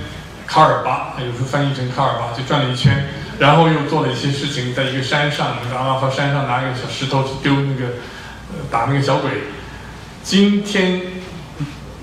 [0.47, 3.05] 卡尔巴，有时候翻译成卡尔巴，就转了一圈，
[3.39, 7.93] 然后又做了一些事情，在一个山上，那个阿拉法山上拿一个小石头去丢那个，
[8.69, 9.31] 打那个小鬼。
[10.21, 11.01] 今天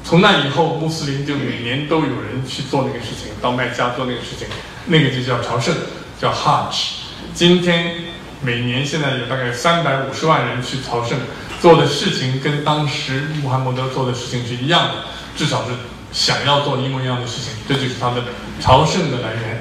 [0.03, 4.49] 从那以后，穆斯林就每年都有人去做那个事情，到麦加做那个事情，
[4.87, 5.75] 那个就叫朝圣。
[6.19, 6.93] 叫 Hajj。
[7.35, 7.93] 今天
[8.41, 11.19] 每年现在有大概三百五十万人去朝圣，
[11.61, 14.95] 做的事情跟当时穆罕默德做的事情是一样的，
[15.37, 15.73] 至少是
[16.13, 18.23] 想要做一模一样的事情，这就是他的
[18.59, 19.61] 朝圣的来源。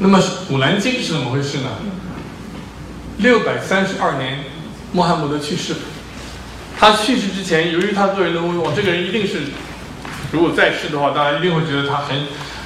[0.00, 1.70] 那么《古兰经》是怎么回事呢？
[3.18, 4.44] 六百三十二年，
[4.92, 5.74] 穆罕默德去世。
[6.78, 9.40] 他去世之前，由于他个人的威望，这个人一定是，
[10.30, 12.16] 如果在世的话，大家一定会觉得他很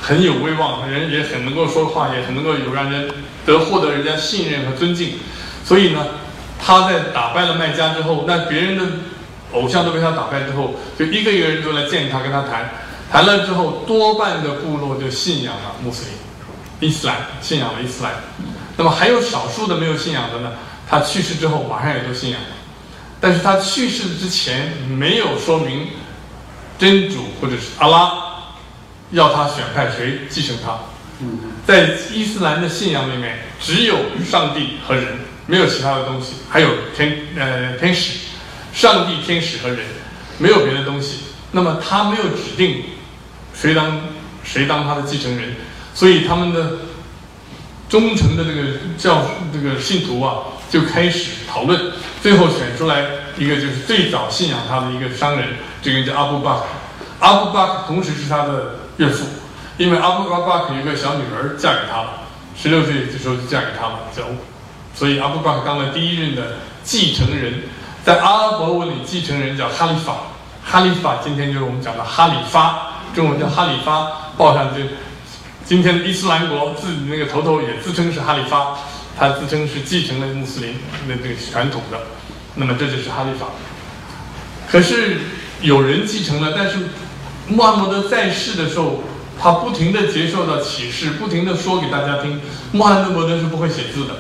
[0.03, 3.11] 很有威望，人也很能够说话，也很能够有让人
[3.47, 5.14] 得获得人家信任和尊敬。
[5.64, 6.07] 所以呢，
[6.61, 8.85] 他在打败了麦加之后，那别人的
[9.53, 12.68] 偶像都被他打败之后，就一个一个人都来见他，跟他谈，
[13.11, 16.12] 谈了之后，多半的部落就信仰了穆斯林，
[16.83, 18.12] 伊斯兰，信仰了伊斯兰。
[18.77, 20.53] 那么还有少数的没有信仰的呢？
[20.90, 22.49] 他去世之后，马上也都信仰了。
[23.21, 25.90] 但是他去世之前没有说明
[26.77, 28.12] 真主或者是阿拉
[29.12, 30.81] 要他选派谁继承他。
[31.64, 33.97] 在伊斯兰的信仰里面，只有
[34.29, 36.35] 上帝和人，没有其他的东西。
[36.51, 38.18] 还有天呃天使，
[38.75, 39.79] 上帝、天使和人，
[40.38, 41.21] 没有别的东西。
[41.53, 42.83] 那么他没有指定
[43.55, 44.01] 谁当
[44.42, 45.55] 谁当他的继承人，
[45.95, 46.79] 所以他们的
[47.89, 50.37] 忠诚的这个教这个信徒啊，
[50.71, 51.93] 就开始讨论。
[52.23, 53.05] 最后选出来
[53.37, 55.49] 一个就是最早信仰他的一个商人，
[55.83, 56.65] 这个人叫阿布巴克。
[57.19, 59.27] 阿布巴克同时是他的岳父，
[59.77, 62.09] 因为阿布巴克有一个小女儿嫁给他了，
[62.57, 64.23] 十六岁的时候就嫁给他了，叫，
[64.95, 67.65] 所以阿布巴克当了第一任的继承人。
[68.05, 70.15] 在阿拉伯文里，继承人叫哈里法，
[70.65, 74.81] 哈里法今天就是我们讲的哈里发，中文叫哈里发，报上就
[75.73, 78.77] 今天的伊斯兰国自己那个头头也自称是哈里发。
[79.19, 80.75] 他自称是继承了穆斯林
[81.09, 81.99] 那这个传统的，
[82.57, 83.47] 那么这就是哈利法。
[84.71, 85.17] 可是
[85.63, 86.77] 有人继承了，但是
[87.49, 89.03] 穆罕默德在世的时候，
[89.41, 92.39] 他不停的接受到启示，不停的说给大家听。
[92.73, 94.17] 穆罕默德是不会写字的，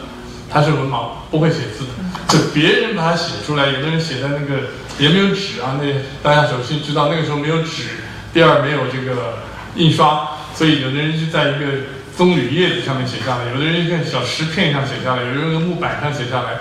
[0.48, 1.92] 他是文盲，不会写字的，
[2.28, 3.66] 就别人把他写出来。
[3.66, 5.86] 有的人写在那个也没有纸啊，那
[6.22, 7.88] 大家首先知道那个时候没有纸，
[8.32, 9.38] 第二没有这个
[9.74, 11.66] 印刷，所以有的人就在一个。
[12.14, 16.58] 棕榈叶子上面写下来，有的人用小石片上写下来，有人用木板上写下来。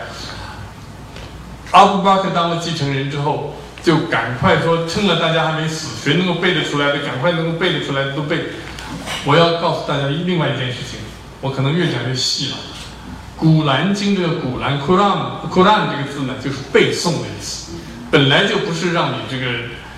[1.71, 8.45] 阿布巴克当了继承人之后，就赶快说，趁着大家还没死，谁能够背得出来的，赶快能够背得出来的都背。
[9.25, 10.97] 我要告诉大家另外一件事情，
[11.41, 12.58] 我可能越讲越细了。
[13.36, 17.73] 古兰经这个古兰 （Quran），Quran 这个字呢，就是背诵的意思，
[18.10, 19.47] 本来就不是让你这个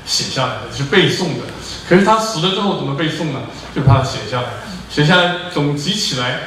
[0.05, 1.43] 写下来的，是背诵的。
[1.87, 3.41] 可是他死了之后怎么背诵呢？
[3.75, 4.47] 就把它写下来。
[4.89, 6.41] 写下来总集起来，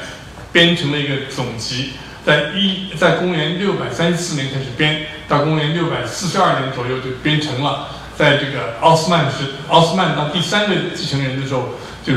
[0.53, 7.89] 编成了一个总集，在一在公元六百三十四年开始编，到公元六百四十二年左右就编成了。
[8.17, 12.15] 在这个奥斯曼是奥斯曼当第三个继承人的时候，就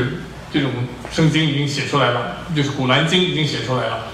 [0.52, 0.70] 这种
[1.12, 4.06] 圣经已经写出来了，就是古兰经已经写出来了。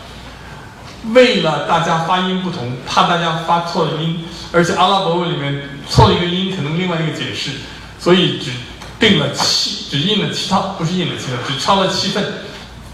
[1.12, 7.50] 为了大家发音不同，怕大家发错了音，而且阿拉伯文里面错了一个音，可能另外一个解释，
[7.98, 8.50] 所以只。
[8.98, 12.24] 订了七，只印了七套，不是印了七套，只抄了七份，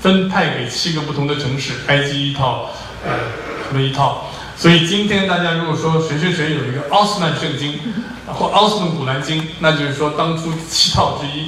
[0.00, 2.70] 分派给七个不同的城市，埃及一套，
[3.06, 3.12] 呃，
[3.68, 4.26] 什么一套。
[4.56, 7.78] 所以今天大家如果说谁谁谁有一个奥斯曼圣经，
[8.26, 11.46] 或奥斯曼古兰经，那就是说当初七套之一。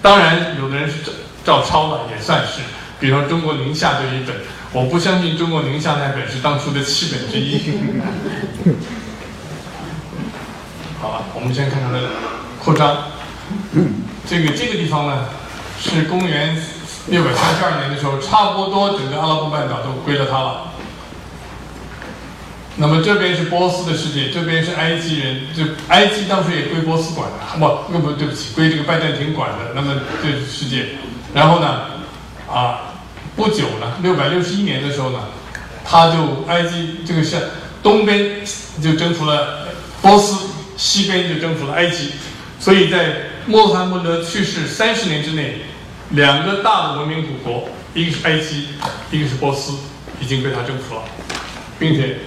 [0.00, 1.12] 当然，有的人是照
[1.44, 2.62] 照抄了，也算是。
[2.98, 4.34] 比如说中国宁夏就一本，
[4.72, 7.60] 我不相信中国宁夏那本是当初的七本之一。
[11.02, 11.98] 好了，我们先看它的
[12.62, 12.96] 扩张。
[14.24, 15.24] 这个这个地方呢，
[15.80, 16.56] 是公元
[17.08, 20.72] 六百三十二年的时候，差不多整个阿拉伯半岛都归了他了。
[22.76, 29.72] 那么这边是波斯的世界，这边是埃及人，就埃及当时也归波斯管的，不，不，对不起，归这个拜占庭管的。
[29.74, 30.86] 那么这世界，
[31.34, 31.80] 然后呢，
[32.48, 32.94] 啊，
[33.34, 35.18] 不久呢，六百六十一年的时候呢，
[35.84, 37.36] 他就埃及这个是
[37.82, 38.36] 东边
[38.80, 39.66] 就征服了
[40.00, 40.51] 波斯，
[40.82, 42.10] 西边就征服了埃及，
[42.58, 43.30] 所以在。
[43.44, 45.62] 穆罕默德去世三十年之内，
[46.10, 48.68] 两个大的文明古国，一个是埃及，
[49.10, 49.72] 一个是波斯，
[50.20, 51.02] 已经被他征服了，
[51.76, 52.18] 并且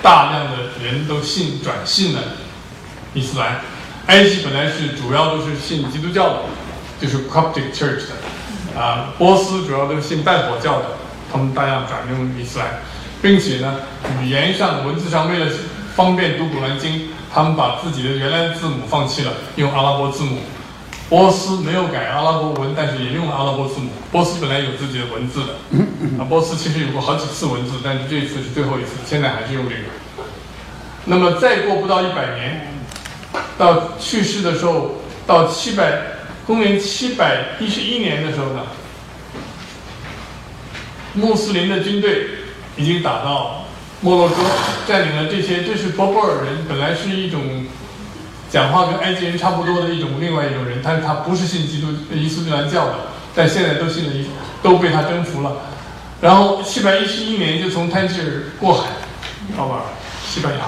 [0.00, 2.20] 大量的人都信转信了
[3.12, 3.60] 伊斯兰。
[4.06, 6.42] 埃及本来是主要都是信基督教的，
[7.00, 10.90] 就是 Coptic Church 的，啊，波斯主要都是信拜火教的，
[11.32, 12.82] 他们大量转用伊斯兰，
[13.20, 13.80] 并且呢，
[14.22, 15.50] 语言上、文字上为了
[15.96, 17.08] 方便读古兰经。
[17.34, 20.38] 他们把自己的原来的字母放弃了，用阿拉伯字母。
[21.08, 23.90] 波斯没有改阿拉伯文，但是也用了阿拉伯字母。
[24.10, 25.52] 波斯本来有自己的文字的，
[26.18, 29.82] 啊，波斯其实有过好几次文字，但是这一次是最后一次，现在还是用这个。
[31.06, 32.72] 那么再过不到一百年，
[33.58, 34.92] 到去世的时候，
[35.26, 36.00] 到七百
[36.46, 38.62] 公元七百一十一年的时候呢，
[41.12, 42.28] 穆斯林的军队
[42.76, 43.63] 已经打到
[44.04, 44.36] 摩洛哥，
[44.86, 45.64] 占领了这些。
[45.64, 47.64] 这是波波尔人，本来是一种
[48.50, 52.94] 讲话跟埃及人差不多的一种另外一种人，但是他不是信基督伊斯兰教的，
[53.34, 54.12] 但现在都信了，
[54.62, 55.52] 都被他征服了。
[56.20, 58.26] 然后七百一十一年就从泰吉尔
[58.60, 58.88] 过海
[59.56, 59.84] 到了
[60.22, 60.66] 西班牙。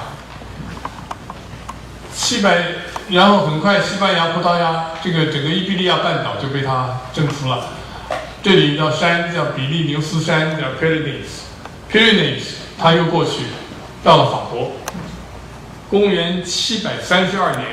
[2.14, 2.68] 七百，
[3.10, 7.66] 然后很快西班牙、葡萄牙这个整个伊比利亚半岛就被他征服了。
[8.42, 12.42] 这里一条山叫比利牛斯山，叫 Pyrenees，Pyrenees，
[12.78, 13.44] 他又过去
[14.02, 14.72] 到了法国。
[15.88, 17.64] 公元七百三十二年，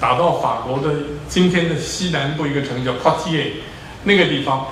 [0.00, 0.94] 打到法国的
[1.28, 3.52] 今天的西南部一个城叫 p o t i e r
[4.04, 4.68] 那个地方，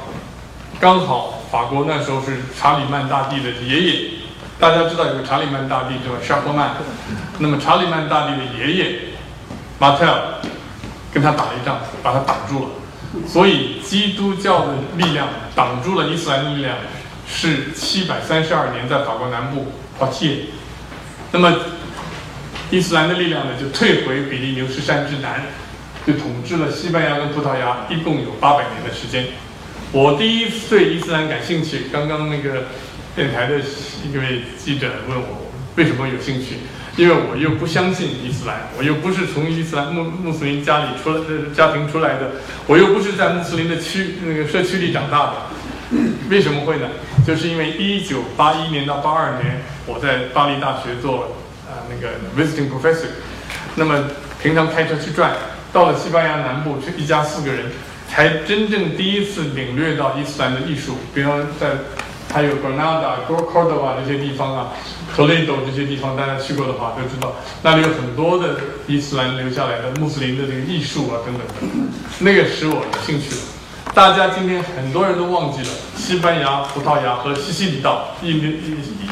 [0.81, 4.11] 刚好法国那时候是查理曼大帝的爷爷。
[4.59, 6.17] 大家知道有个查理曼大帝是吧？
[6.23, 6.77] 沙伯曼。
[7.39, 9.01] 那么查理曼大帝的爷爷
[9.79, 10.21] 马特尔
[11.13, 12.71] 跟他打了一仗，把他挡住了。
[13.29, 16.77] 所以基督教的力量挡住了伊斯兰的力量，
[17.33, 20.51] 是七百三十二年在法国南部抛弃。
[21.33, 21.55] 那么
[22.71, 25.47] 伊斯兰的力量呢，就退回比利牛斯山之南，
[26.07, 29.27] 就统治了西班牙跟葡萄牙，一共有八百年的时间。
[29.93, 32.65] 我第一次对伊斯兰感兴趣，刚刚那个。
[33.17, 36.59] 电台的一位记者问我为什么有兴趣，
[36.97, 42.31] 因为我又不相信伊斯兰，我又不是从伊斯兰穆穆斯林家里出来的家庭出来的，
[42.69, 45.33] 我又不是在穆斯林的区那个社区里长大的，
[46.31, 46.87] 为什么会呢？
[47.27, 53.09] 就是因为一九八一年到八二年，我在巴黎大学做啊那个 visiting professor，
[53.75, 54.05] 那么
[54.43, 55.33] 平常开车去转，
[55.73, 57.67] 到了西班牙南部，去一家四个人，
[58.09, 61.69] 才真正第一次领略到伊斯兰的艺术，比方在。
[62.33, 64.69] 还有 Granada、Cordova 这些地方啊
[65.17, 68.55] ，Toledo 这些地方，大家去过的话都知道，那里有很多的
[68.87, 73.35] 伊斯兰留下来的穆斯林的这个艺术啊等等的，那个使我有兴趣。
[73.95, 78.31] 大家今天很多人都忘记了，西班牙、葡萄牙和西西里岛、意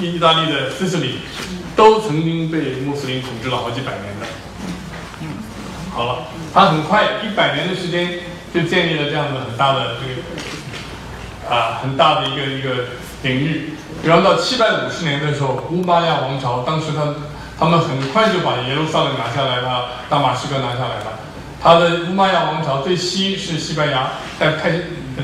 [0.01, 1.19] 意意大利的西西里，
[1.77, 4.27] 都曾经被穆斯林统治了好几百年的。
[5.91, 6.19] 好了，
[6.55, 8.21] 他很快一百年的时间
[8.55, 12.85] 就建立了这样的很大的这个啊很大的一个一个。
[13.21, 17.12] 领域，然后到七百五十年的时候，乌巴亚王朝当时他
[17.59, 21.19] 他们很快就把耶路撒冷拿下来了，大马士革拿下来了。
[21.61, 24.71] 他的乌玛雅王朝最西是西班牙，在太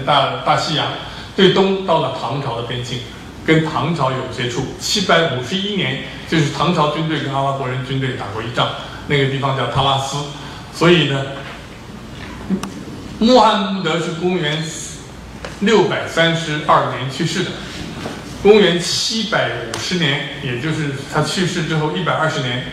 [0.05, 0.87] 大大西洋，
[1.37, 2.99] 最东到了唐朝的边境，
[3.47, 4.67] 跟唐朝有接触。
[4.81, 8.69] 七百五十一年，就是唐朝军队跟阿拉伯人军队打过一仗，
[9.07, 10.17] 那个地方叫塔拉斯。
[10.75, 11.25] 所以呢，
[13.21, 14.61] 穆罕默德是公元
[15.61, 17.51] 六百三十二年去世的。
[18.43, 22.65] 公元七百五十年，也就是他去世之后一百二十年，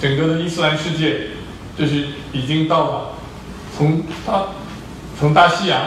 [0.00, 1.28] 整个的伊斯兰世界
[1.78, 3.08] 就是已经到了
[3.76, 4.44] 从大
[5.18, 5.80] 从大西洋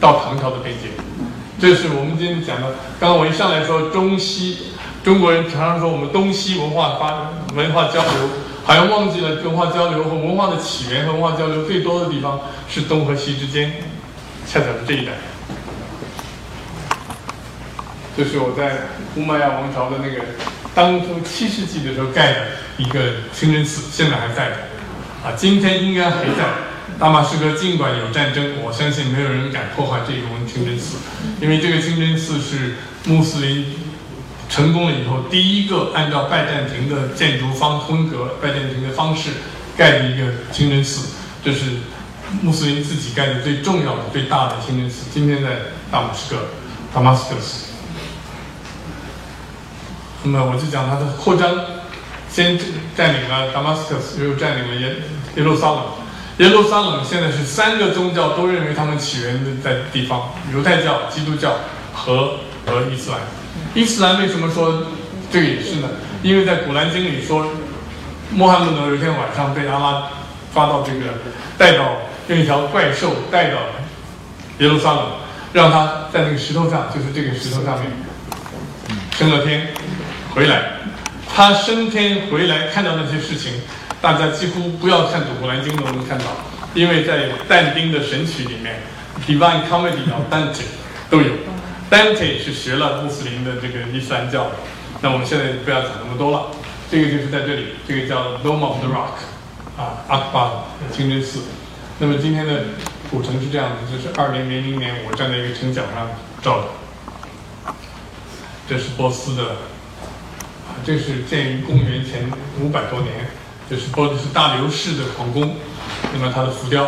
[0.00, 0.88] 到唐朝的边界。
[1.60, 2.74] 这是我们今天讲的。
[2.98, 4.72] 刚刚我一上来说中西，
[5.04, 8.28] 中国人常常说我们东西文化发文化交流，
[8.64, 13.72] 好像忘记了文化交流和文化的起源和文化交流最多的地方是东和西之间，
[14.44, 15.12] 恰巧是这一带。
[18.16, 18.76] 这是我在
[19.16, 20.22] 乌玛亚王朝的那个
[20.74, 22.38] 当初七世纪的时候盖的
[22.76, 23.00] 一个
[23.32, 24.56] 清真寺，现在还在的。
[25.24, 26.72] 啊，今天应该还在。
[26.98, 30.98] 大马士革尽管有战争，我相信没有人敢破坏这个清真寺，
[31.40, 32.74] 因为这个清真寺是
[33.06, 33.66] 穆斯林
[34.48, 39.30] 成功了以后第一个按照拜占庭的建筑方风格、拜占庭的方式
[39.76, 41.08] 盖的一个清真寺，
[41.42, 41.70] 这是
[42.40, 45.06] 穆斯林自己盖的最重要的、最大的清真寺。
[45.12, 45.50] 今天在
[45.90, 46.42] 大马士革
[46.94, 47.70] （Damascus）。
[50.24, 51.52] 那么我就讲它的扩张，
[52.30, 52.56] 先
[52.96, 54.96] 占领了 Damascus，又占领了耶
[55.36, 55.82] 耶路撒冷。
[56.38, 61.56] 耶路撒冷现在是三个宗教都认为他们起源的在地方：犹太教、基督教
[61.92, 63.20] 和和伊斯兰。
[63.74, 64.86] 伊斯兰为什么说
[65.30, 65.88] 这个也是呢？
[66.22, 67.46] 因为在古兰经里说，
[68.30, 70.08] 穆罕默德有一天晚上被阿拉
[70.54, 71.12] 抓到这个
[71.58, 73.58] 带到用一条怪兽带到
[74.58, 75.06] 耶路撒冷，
[75.52, 77.90] 让他在那个石头上，就是这个石头上面
[79.16, 79.68] 升了天。
[80.34, 80.62] 回来，
[81.28, 83.52] 他升天回来看到那些事情，
[84.02, 86.24] 大家几乎不要看《古兰经》都能看到，
[86.74, 88.80] 因为在但丁的《神曲》里面，
[89.30, 90.64] 《Divine Comedy》和 Dante
[91.08, 91.30] 都有。
[91.88, 94.50] Dante 是学了穆斯林的这个伊斯兰教的，
[95.02, 96.48] 那我们现在不要讲那么多了。
[96.90, 101.42] 这个就是在这里，这个叫 Dome of the Rock，啊，阿克巴清真寺。
[102.00, 102.64] 那么今天的
[103.08, 106.10] 古城是这样的，这是二零零零年我站在一个城角上
[106.42, 107.72] 照的，
[108.68, 109.44] 这是波斯的。
[110.84, 112.28] 这是建于公元前
[112.58, 113.30] 五百多年，
[113.70, 115.56] 就是波斯大流士的皇宫，
[116.12, 116.84] 那么它的浮雕，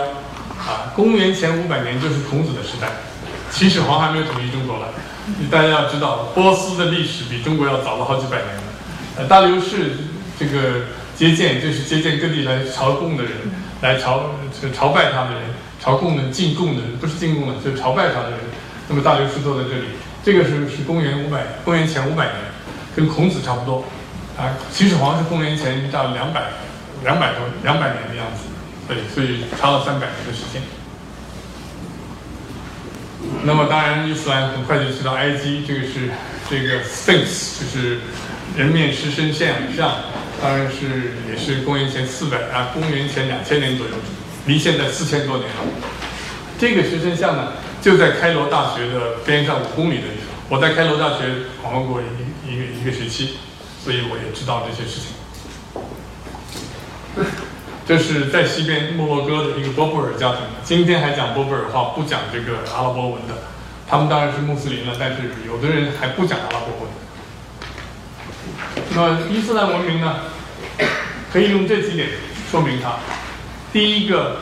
[0.59, 2.89] 啊，公元前五百年就是孔子的时代，
[3.51, 4.89] 秦始皇还没有统一中国了。
[5.51, 8.49] 大家要知道，波斯的历史比中国要早了好几百年。
[9.16, 9.93] 呃，大流士
[10.39, 10.83] 这个
[11.16, 13.33] 接见就是接见各地来朝贡的人，
[13.81, 14.31] 来朝
[14.77, 15.43] 朝拜他的人，
[15.81, 18.41] 朝贡的进贡的人，不是进贡的，就是朝拜他的人。
[18.89, 19.85] 那么大流士坐在这里，
[20.22, 22.37] 这个是是公元五百，公元前五百年，
[22.95, 23.83] 跟孔子差不多。
[24.37, 26.43] 啊，秦始皇是公元前到两百，
[27.03, 28.49] 两百多两百年的样子，
[28.89, 30.61] 对，所以差了三百年的时间。
[33.45, 36.11] 那么当然，伊斯兰很快就去到埃及，这个是
[36.51, 38.01] 这个 Sphinx，就是
[38.57, 39.93] 人面狮身像像，
[40.43, 43.93] 当然是也是公元前四百啊，公元前两千年左右，
[44.47, 45.62] 离现在四千多年了。
[46.59, 50.35] 这个狮身像呢，就在开罗大学的边上五公里的地方。
[50.49, 51.24] 我在开罗大学
[51.62, 53.39] 访问过一一个一个学期，
[53.85, 55.12] 所以我也知道这些事情。
[57.87, 60.39] 这是在西边摩洛哥的一个波布尔家庭。
[60.64, 63.35] 今天还讲波布尔话，不讲这个阿拉伯文的。
[63.87, 66.89] 他们当然是穆斯林了，但是有的人还不讲阿拉伯文。
[68.95, 70.16] 那伊斯兰文明呢？
[71.30, 72.09] 可以用这几点
[72.51, 72.97] 说明它。
[73.70, 74.39] 第一个，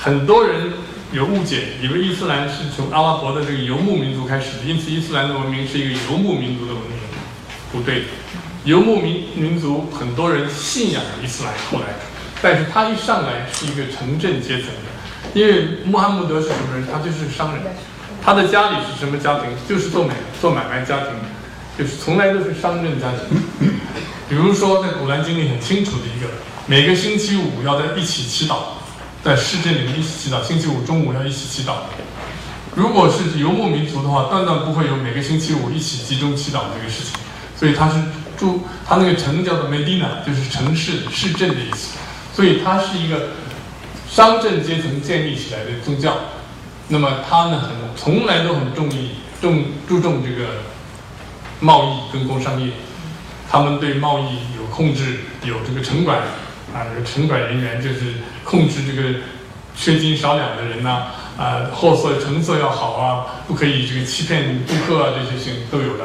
[0.00, 0.72] 很多人
[1.12, 6.98] 有误解，以为伊斯兰是从阿拉伯的这个游牧民族开始的，因此伊斯兰的文明是一个游牧民族的文明。
[7.70, 8.04] 不对，
[8.64, 11.86] 游牧民民族很多人信仰伊斯兰，后来。
[12.42, 16.86] 但是他一上来是一个城镇阶层的，因为穆罕默德是什么人？
[16.90, 17.62] 他就是商人，
[18.22, 19.48] 他的家里是什么家庭？
[19.66, 21.08] 就是做买做买卖家庭，
[21.78, 23.70] 就是从来都是商人家庭。
[24.28, 26.28] 比如说在古兰经里很清楚的一个，
[26.66, 28.56] 每个星期五要在一起祈祷，
[29.22, 31.74] 在市镇里面一起祈祷，星期五中午要一起祈祷。
[32.74, 37.12] 如果是游牧民族的话，断断不会有每个星期五一起集中祈祷这个事情。
[37.56, 37.94] 所以他是
[38.36, 41.98] 住他那个城叫做 Medina，就是城市市镇的意思。
[42.32, 43.28] 所以它是一个
[44.10, 46.16] 商镇阶层建立起来的宗教，
[46.88, 49.10] 那么它呢很从来都很重意
[49.40, 50.48] 重注重这个
[51.60, 52.72] 贸易跟工商业，
[53.48, 56.18] 他们对贸易有控制，有这个城管
[56.74, 59.20] 啊，有城管人员就是控制这个
[59.76, 61.06] 缺斤少两的人呐，
[61.38, 66.04] 啊货色成色要好啊，不可以这个欺骗顾客啊，这些事情都有的。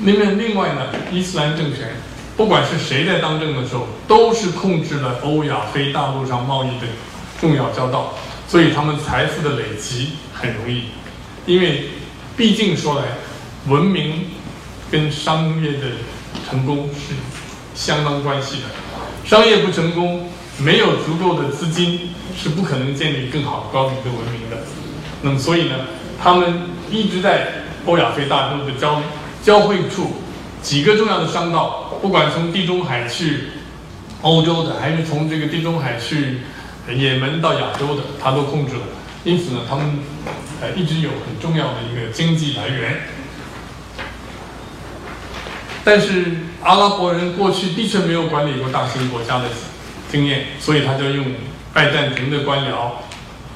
[0.00, 1.88] 另外另外呢，伊斯兰政权。
[2.36, 6.86] 不管是谁在当政的时候，都是控制了欧亚非大陆上贸易的
[7.40, 8.14] 重要交道，
[8.48, 10.86] 所以他们财富的累积很容易。
[11.46, 11.90] 因为
[12.36, 13.06] 毕竟说来，
[13.68, 14.24] 文明
[14.90, 15.86] 跟商业的
[16.50, 17.14] 成功是
[17.72, 18.62] 相当关系的。
[19.24, 20.28] 商业不成功，
[20.58, 24.56] 没有足够的资金，是不可能建立更好高级的文明的。
[25.22, 25.76] 那么，所以呢，
[26.20, 29.00] 他们一直在欧亚非大陆的交
[29.44, 30.10] 交汇处。
[30.62, 33.48] 几个重要的商道，不管从地中海去
[34.22, 36.38] 欧洲的，还是从这个地中海去
[36.88, 38.80] 也门到亚洲的，他都控制了。
[39.24, 39.98] 因此呢，他们
[40.62, 43.02] 呃一直有很重要的一个经济来源。
[45.84, 46.24] 但是
[46.62, 49.44] 阿拉伯人过去的确没有管理过大型国家的
[50.10, 51.26] 经验，所以他就用
[51.74, 52.92] 拜占庭的官僚，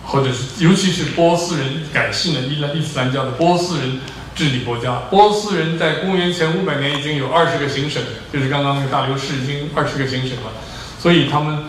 [0.05, 4.01] 或者是尤其是波斯人改信了伊伊斯兰教的波斯人。
[4.39, 8.01] 治理国家，波斯人在公元前五百年已经有二十个行省，
[8.33, 10.53] 就是刚刚那个大流士已经二十个行省了，
[10.97, 11.65] 所以他们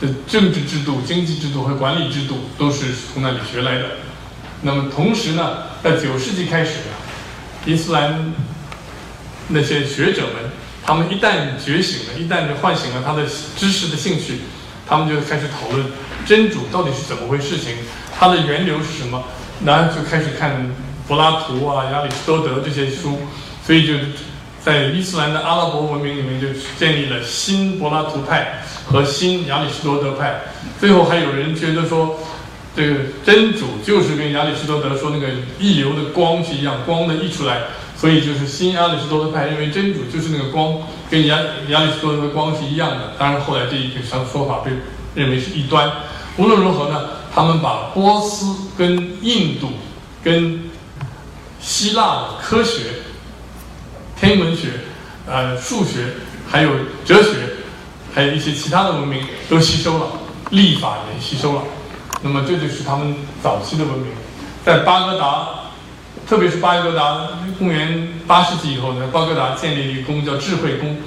[0.00, 3.84] 的政治制度、经济制度和管理制度都是从那里学来的。
[4.62, 6.98] 那么同时呢，在九世纪开始啊，
[7.64, 8.34] 伊斯兰
[9.46, 10.50] 那些学者们，
[10.84, 13.22] 他们一旦觉醒了，一旦唤醒了他的
[13.56, 14.40] 知识的兴趣，
[14.88, 15.86] 他们就开始讨论
[16.26, 17.76] 真主到底是怎么回事情，
[18.18, 19.22] 它的源流是什么，
[19.64, 20.68] 然后就开始看。
[21.08, 23.18] 柏拉图啊，亚里士多德这些书，
[23.66, 23.94] 所以就
[24.64, 26.46] 在伊斯兰的阿拉伯文明里面就
[26.78, 30.42] 建立了新柏拉图派和新亚里士多德派。
[30.78, 32.18] 最后还有人觉得说，
[32.76, 35.28] 这个真主就是跟亚里士多德说那个
[35.58, 37.62] 溢流的光是一样，光的溢出来，
[37.96, 40.78] 所以就是新亚里士多德派认为真主就是那个光，
[41.10, 41.38] 跟亚
[41.68, 43.14] 亚里士多德的光是一样的。
[43.18, 44.70] 当然后来这一个说说法被
[45.14, 45.90] 认为是异端。
[46.36, 48.46] 无论如何呢，他们把波斯
[48.78, 49.68] 跟印度
[50.24, 50.70] 跟
[51.62, 52.80] 希腊的科学、
[54.18, 54.70] 天文学、
[55.26, 56.06] 呃数学，
[56.50, 56.70] 还有
[57.04, 57.30] 哲学，
[58.12, 60.06] 还有一些其他的文明都吸收了，
[60.50, 61.62] 立法也吸收了。
[62.20, 64.08] 那么这就是他们早期的文明。
[64.64, 65.48] 在巴格达，
[66.28, 70.98] 特别是巴格达，公元八世纪以后呢，巴格达建立一个宫叫智慧宫，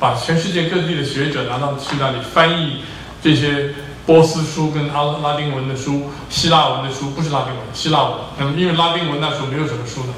[0.00, 2.82] 把全世界各地的学者拿到去那里翻译
[3.22, 3.72] 这些。
[4.06, 8.12] 波斯书跟阿拉丁文的书、希腊文的书不是拉丁文，希腊文。
[8.40, 10.08] 嗯因为拉丁文那时候没有什么书的，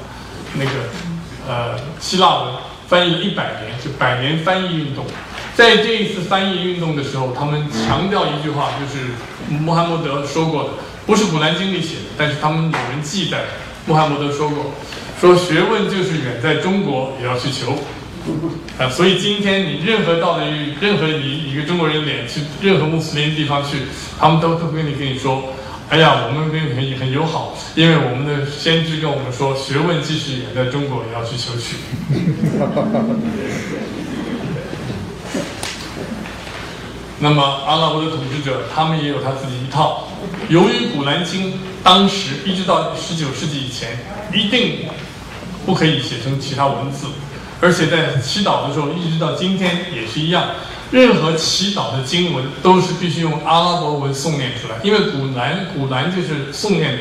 [0.55, 0.71] 那个
[1.47, 2.53] 呃希腊文
[2.87, 5.05] 翻译了一百年，就百年翻译运动。
[5.55, 9.11] 在这一次翻译运动的时候，他们强调一句话，就是
[9.49, 10.69] 穆罕默德说过的：
[11.05, 13.43] 不是《古兰经》里写的，但是他们有人记载，
[13.85, 14.71] 穆罕默德说过，
[15.21, 17.77] 说学问就是远在中国也要去求。
[18.79, 20.45] 啊，所以今天你任何到了
[20.79, 23.77] 任何一一个中国人脸去任何穆斯林地方去，
[24.19, 25.53] 他们都都跟你跟你说，
[25.89, 31.75] 哎呀，我们跟你很很友好，因为我们的先知跟我们说，学问即使远在中国也要去求取。
[37.19, 40.07] 那么阿拉伯的统治者，他们也有他自己一套。
[40.49, 41.53] 由于《古兰经》
[41.83, 43.99] 当时一直到十九世纪以前，
[44.33, 44.87] 一定
[45.65, 47.07] 不可以写成其他文字。
[47.63, 50.47] 而且在祈祷的时候，一直到今天也是一样，
[50.91, 56.99] 任何祈祷的经文都是必须用阿拉伯文诵念出来，因为古兰古兰就是诵念礼，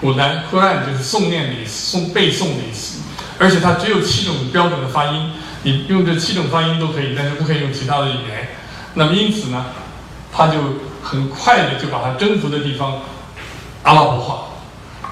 [0.00, 3.02] 古兰 Quran 就是诵念礼、诵背诵的意思，
[3.40, 5.32] 而且它只有七种标准的发音，
[5.64, 8.48] 你用这七种发音都可以，但是不可以用其他的语言。
[8.94, 9.66] 那么因此呢，
[10.32, 10.58] 他就
[11.02, 13.00] 很快的就把它征服的地方
[13.82, 14.46] 阿拉伯化，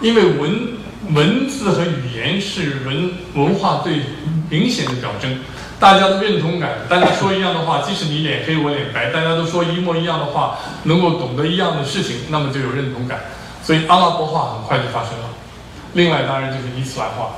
[0.01, 0.85] 因为文。
[1.11, 3.97] 文字和语言是文文化最
[4.49, 5.39] 明显的表征，
[5.79, 13.21] 大家的认同感，大家说一样的话，即使你脸黑我脸白，大家都说一模一样的话，能够懂得一样的事情，那么就有认同感。
[13.63, 15.31] 所以阿拉伯化很快就发生了。
[15.95, 17.37] 另外当然就是伊斯兰化，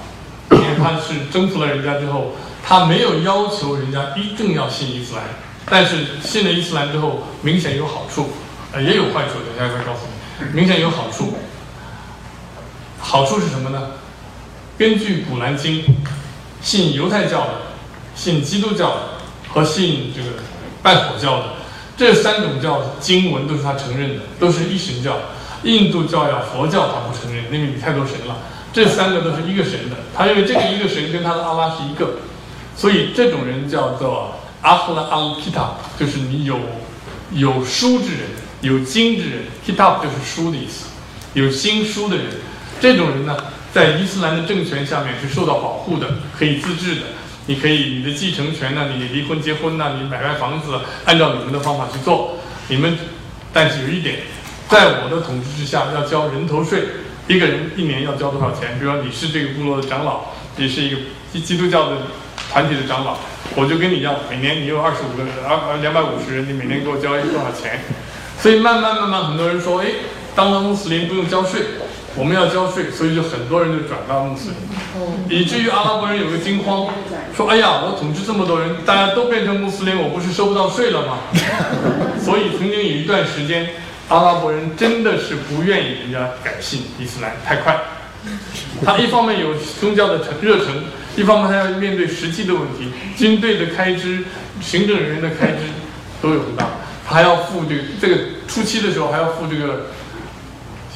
[0.51, 2.33] 因为他是征服了人家之后，
[2.65, 5.25] 他没有要求人家一定要信伊斯兰，
[5.67, 8.31] 但是信了伊斯兰之后，明显有好处，
[8.73, 10.01] 呃也有坏处，等下再告诉
[10.41, 11.35] 你，明显有好处。
[12.99, 13.91] 好处是什么呢？
[14.77, 15.83] 根据《古兰经》，
[16.67, 17.51] 信犹太教的、
[18.17, 18.97] 信基督教的
[19.49, 20.43] 和信这个
[20.83, 21.45] 拜火教的
[21.97, 25.17] 这三种教经文都是他承认的，都是一神教。
[25.63, 28.39] 印度教呀、佛教他不承认，因为你太多神了。
[28.73, 32.17] 这三个都是一个神的，他认为这个一个神跟他的阿拉是一个，
[32.77, 36.59] 所以这种人叫做阿赫拉阿鲁 kitab，就是你有
[37.31, 38.23] 有书之人，
[38.63, 39.43] 有经之人。
[39.65, 40.87] kitab 就是书的意思，
[41.35, 42.27] 有经书的人。
[42.81, 43.37] 这种人呢，
[43.77, 47.03] 在伊斯兰的政权下面是受到保护的，可以自治的。
[47.45, 52.39] 你可以你的继承权呢，你离婚结婚呢，你买卖房子，按照你们的方法去做。
[52.69, 52.97] 你们，
[53.53, 54.21] 但是有一点，
[54.71, 56.85] 在我的统治之下要交人头税，
[57.29, 58.79] 一个人一年要交多少钱？
[58.79, 60.97] 比如说你是这个部落的长老，你是一个
[61.31, 61.99] 基基督教的
[62.51, 63.19] 团体的长老，
[63.57, 67.83] 我就跟你要，每年你有二十五个二二两百五十人，你每年给我交多少钱？
[68.41, 69.89] 所以慢慢慢慢，很多人说，哎，
[70.35, 71.61] 当了穆斯林不用交税。
[72.17, 76.89] 我们要交税，所以就很多人就转到穆斯林，以至于阿拉伯人有个惊慌，
[77.37, 81.19] 说：“哎呀，我统治这么多人，大家都变成穆斯林，我不是收不到税了吗？”
[82.25, 83.69] 所以曾经有一段时间，
[84.09, 87.79] 阿拉伯人真的是不愿意人家改信伊斯兰，太快。
[88.83, 90.85] 他一方面有宗教的热热诚，
[91.17, 94.25] 一方面他要面对实际的问题，军队的开支、
[94.63, 95.59] 行政人员的开支
[96.23, 96.67] 都有很大，
[97.07, 98.17] 他还要付这个这个
[98.49, 99.89] 初期的时候还要付这个。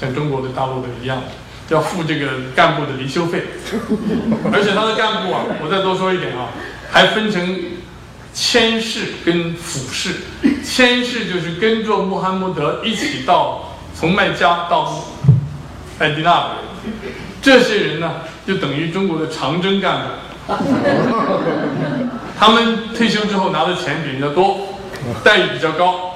[0.01, 1.22] 像中国的大陆的一样，
[1.68, 2.26] 要付这个
[2.57, 3.44] 干部的离休费，
[4.53, 6.48] 而且他的干部啊，我再多说一点啊，
[6.90, 7.59] 还分成
[8.32, 10.14] 签士跟府士。
[10.64, 15.05] 签士就是跟着穆罕默德一起到从麦加到
[15.98, 16.94] 麦地那的人，
[17.42, 20.01] 这些人呢，就等于中国的长征干
[20.46, 20.55] 部，
[22.38, 24.78] 他们退休之后拿的钱比人家多，
[25.22, 26.09] 待遇比较高。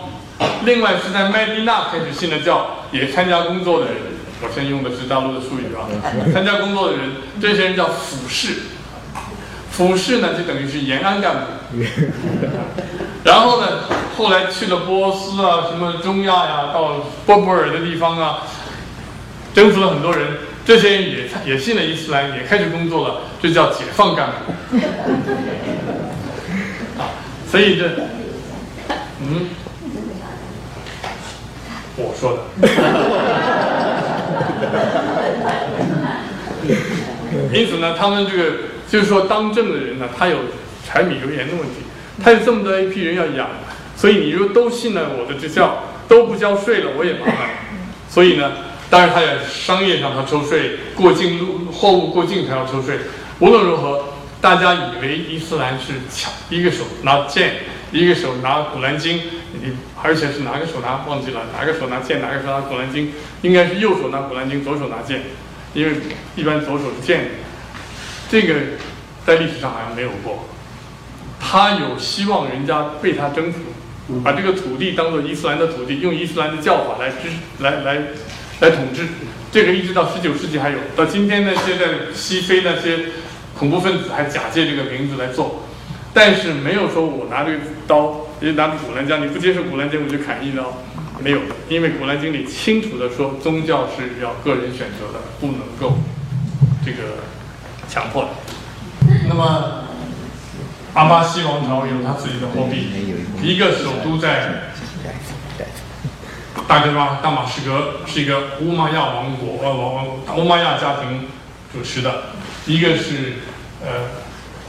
[0.65, 3.97] 另外是在麦地那开始信了教，也参加工作的人，
[4.43, 5.87] 我现在用的是大陆的术语啊。
[6.33, 8.63] 参加工作的人，这些人叫俯视。
[9.71, 11.41] 俯视呢就等于是延安干部。
[13.25, 13.67] 然后呢，
[14.17, 18.45] 后来去了波斯啊，什么中亚呀，到波普尔的地方啊，
[19.55, 24.53] 征服了很多人，这些人也也信了伊斯兰，也开始工作了，这叫解放干部。
[27.03, 27.11] 啊，
[27.51, 27.91] 所以这，
[29.21, 29.49] 嗯。
[31.97, 32.69] 我说的，
[37.53, 38.53] 因此呢，他们这个
[38.89, 40.39] 就是说，当政的人呢，他有
[40.85, 41.83] 柴米油盐的问题，
[42.23, 43.49] 他有这么多一批人要养，
[43.97, 47.51] 所以你如果都信了我的这教，都不交税了，我也麻烦。
[48.09, 48.53] 所以呢，
[48.91, 52.99] 当然他在商业上他抽税，过境路货物过境他要抽税。
[53.39, 54.05] 无论如何，
[54.41, 57.55] 大家以为伊斯兰是抢一个手拿剑，
[57.99, 59.21] 一个手拿古兰经。
[59.63, 59.73] 你
[60.03, 65.23] 而且是哪个手拿忘记了，哪个手拿剑，哪个手拿古兰经，应该是右手拿古兰经，左手拿剑，
[65.73, 65.95] 因为
[66.35, 67.31] 一般左手是剑。
[68.29, 68.55] 这个
[69.25, 70.49] 在历史上好像没有过。
[71.39, 73.61] 他有希望人家被他征服，
[74.25, 77.29] 把这个土地当做伊斯兰的土地，用伊斯兰的教法来支
[77.61, 78.03] 来来
[78.61, 79.07] 来统治。
[79.53, 83.11] 这个一直到十九世纪还有，到今天那些在西非那些
[83.57, 85.64] 恐怖分子还假借这个名字来做，
[86.15, 88.21] 但是没有说我拿这个刀。
[88.41, 90.79] 你拿着古兰经，你不接受古兰经，我就砍一刀。
[91.21, 91.39] 没有，
[91.69, 95.97] 因为《古兰经》里清楚的说，宗教是要个人选择的，不能够
[96.85, 97.23] 这个
[97.89, 98.29] 强迫的。
[99.29, 99.85] 那么，
[100.93, 102.89] 阿巴西王朝有他自己的货币，
[103.41, 104.73] 一个首都在
[106.67, 111.29] 大格巴大马士革，是一个乌玛亚王国呃王王乌玛亚家庭
[111.73, 112.11] 主持的；
[112.67, 113.35] 一个是
[113.81, 114.11] 呃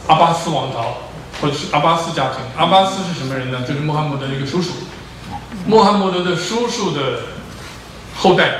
[0.08, 0.98] 阿巴斯王朝
[1.42, 2.40] 或者是阿巴斯家庭。
[2.58, 3.64] 阿巴斯是什么人呢？
[3.68, 4.72] 就是穆罕默德的一个叔叔。
[5.66, 7.22] 穆罕默德的叔叔的
[8.16, 8.52] 后代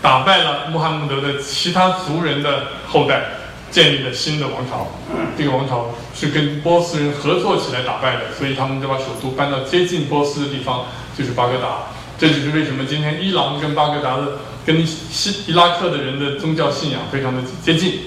[0.00, 3.22] 打败了穆罕默德的其他族人的后代，
[3.70, 4.88] 建立了新的王朝。
[5.36, 11.88] 这个王朝是跟波斯人合作起来打败的，所以他们就把首都搬到接近波斯的地方，就是巴格达。
[12.16, 18.00] 这就是为什么今天伊朗跟巴格达的、跟西伊拉克的人的宗教信仰非常的接近。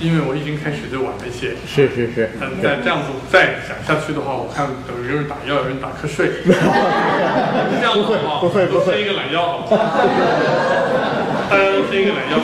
[0.00, 2.30] 因为我已经开始就晚了一些，是是是。
[2.40, 6.30] 但，再这样子再讲下去的话，我看等于有人打药，有人打瞌睡。
[6.44, 6.52] 这
[7.84, 9.78] 样子的话，不会不会，伸一个懒腰，好吗？
[11.52, 12.40] 嗯，伸一个懒腰。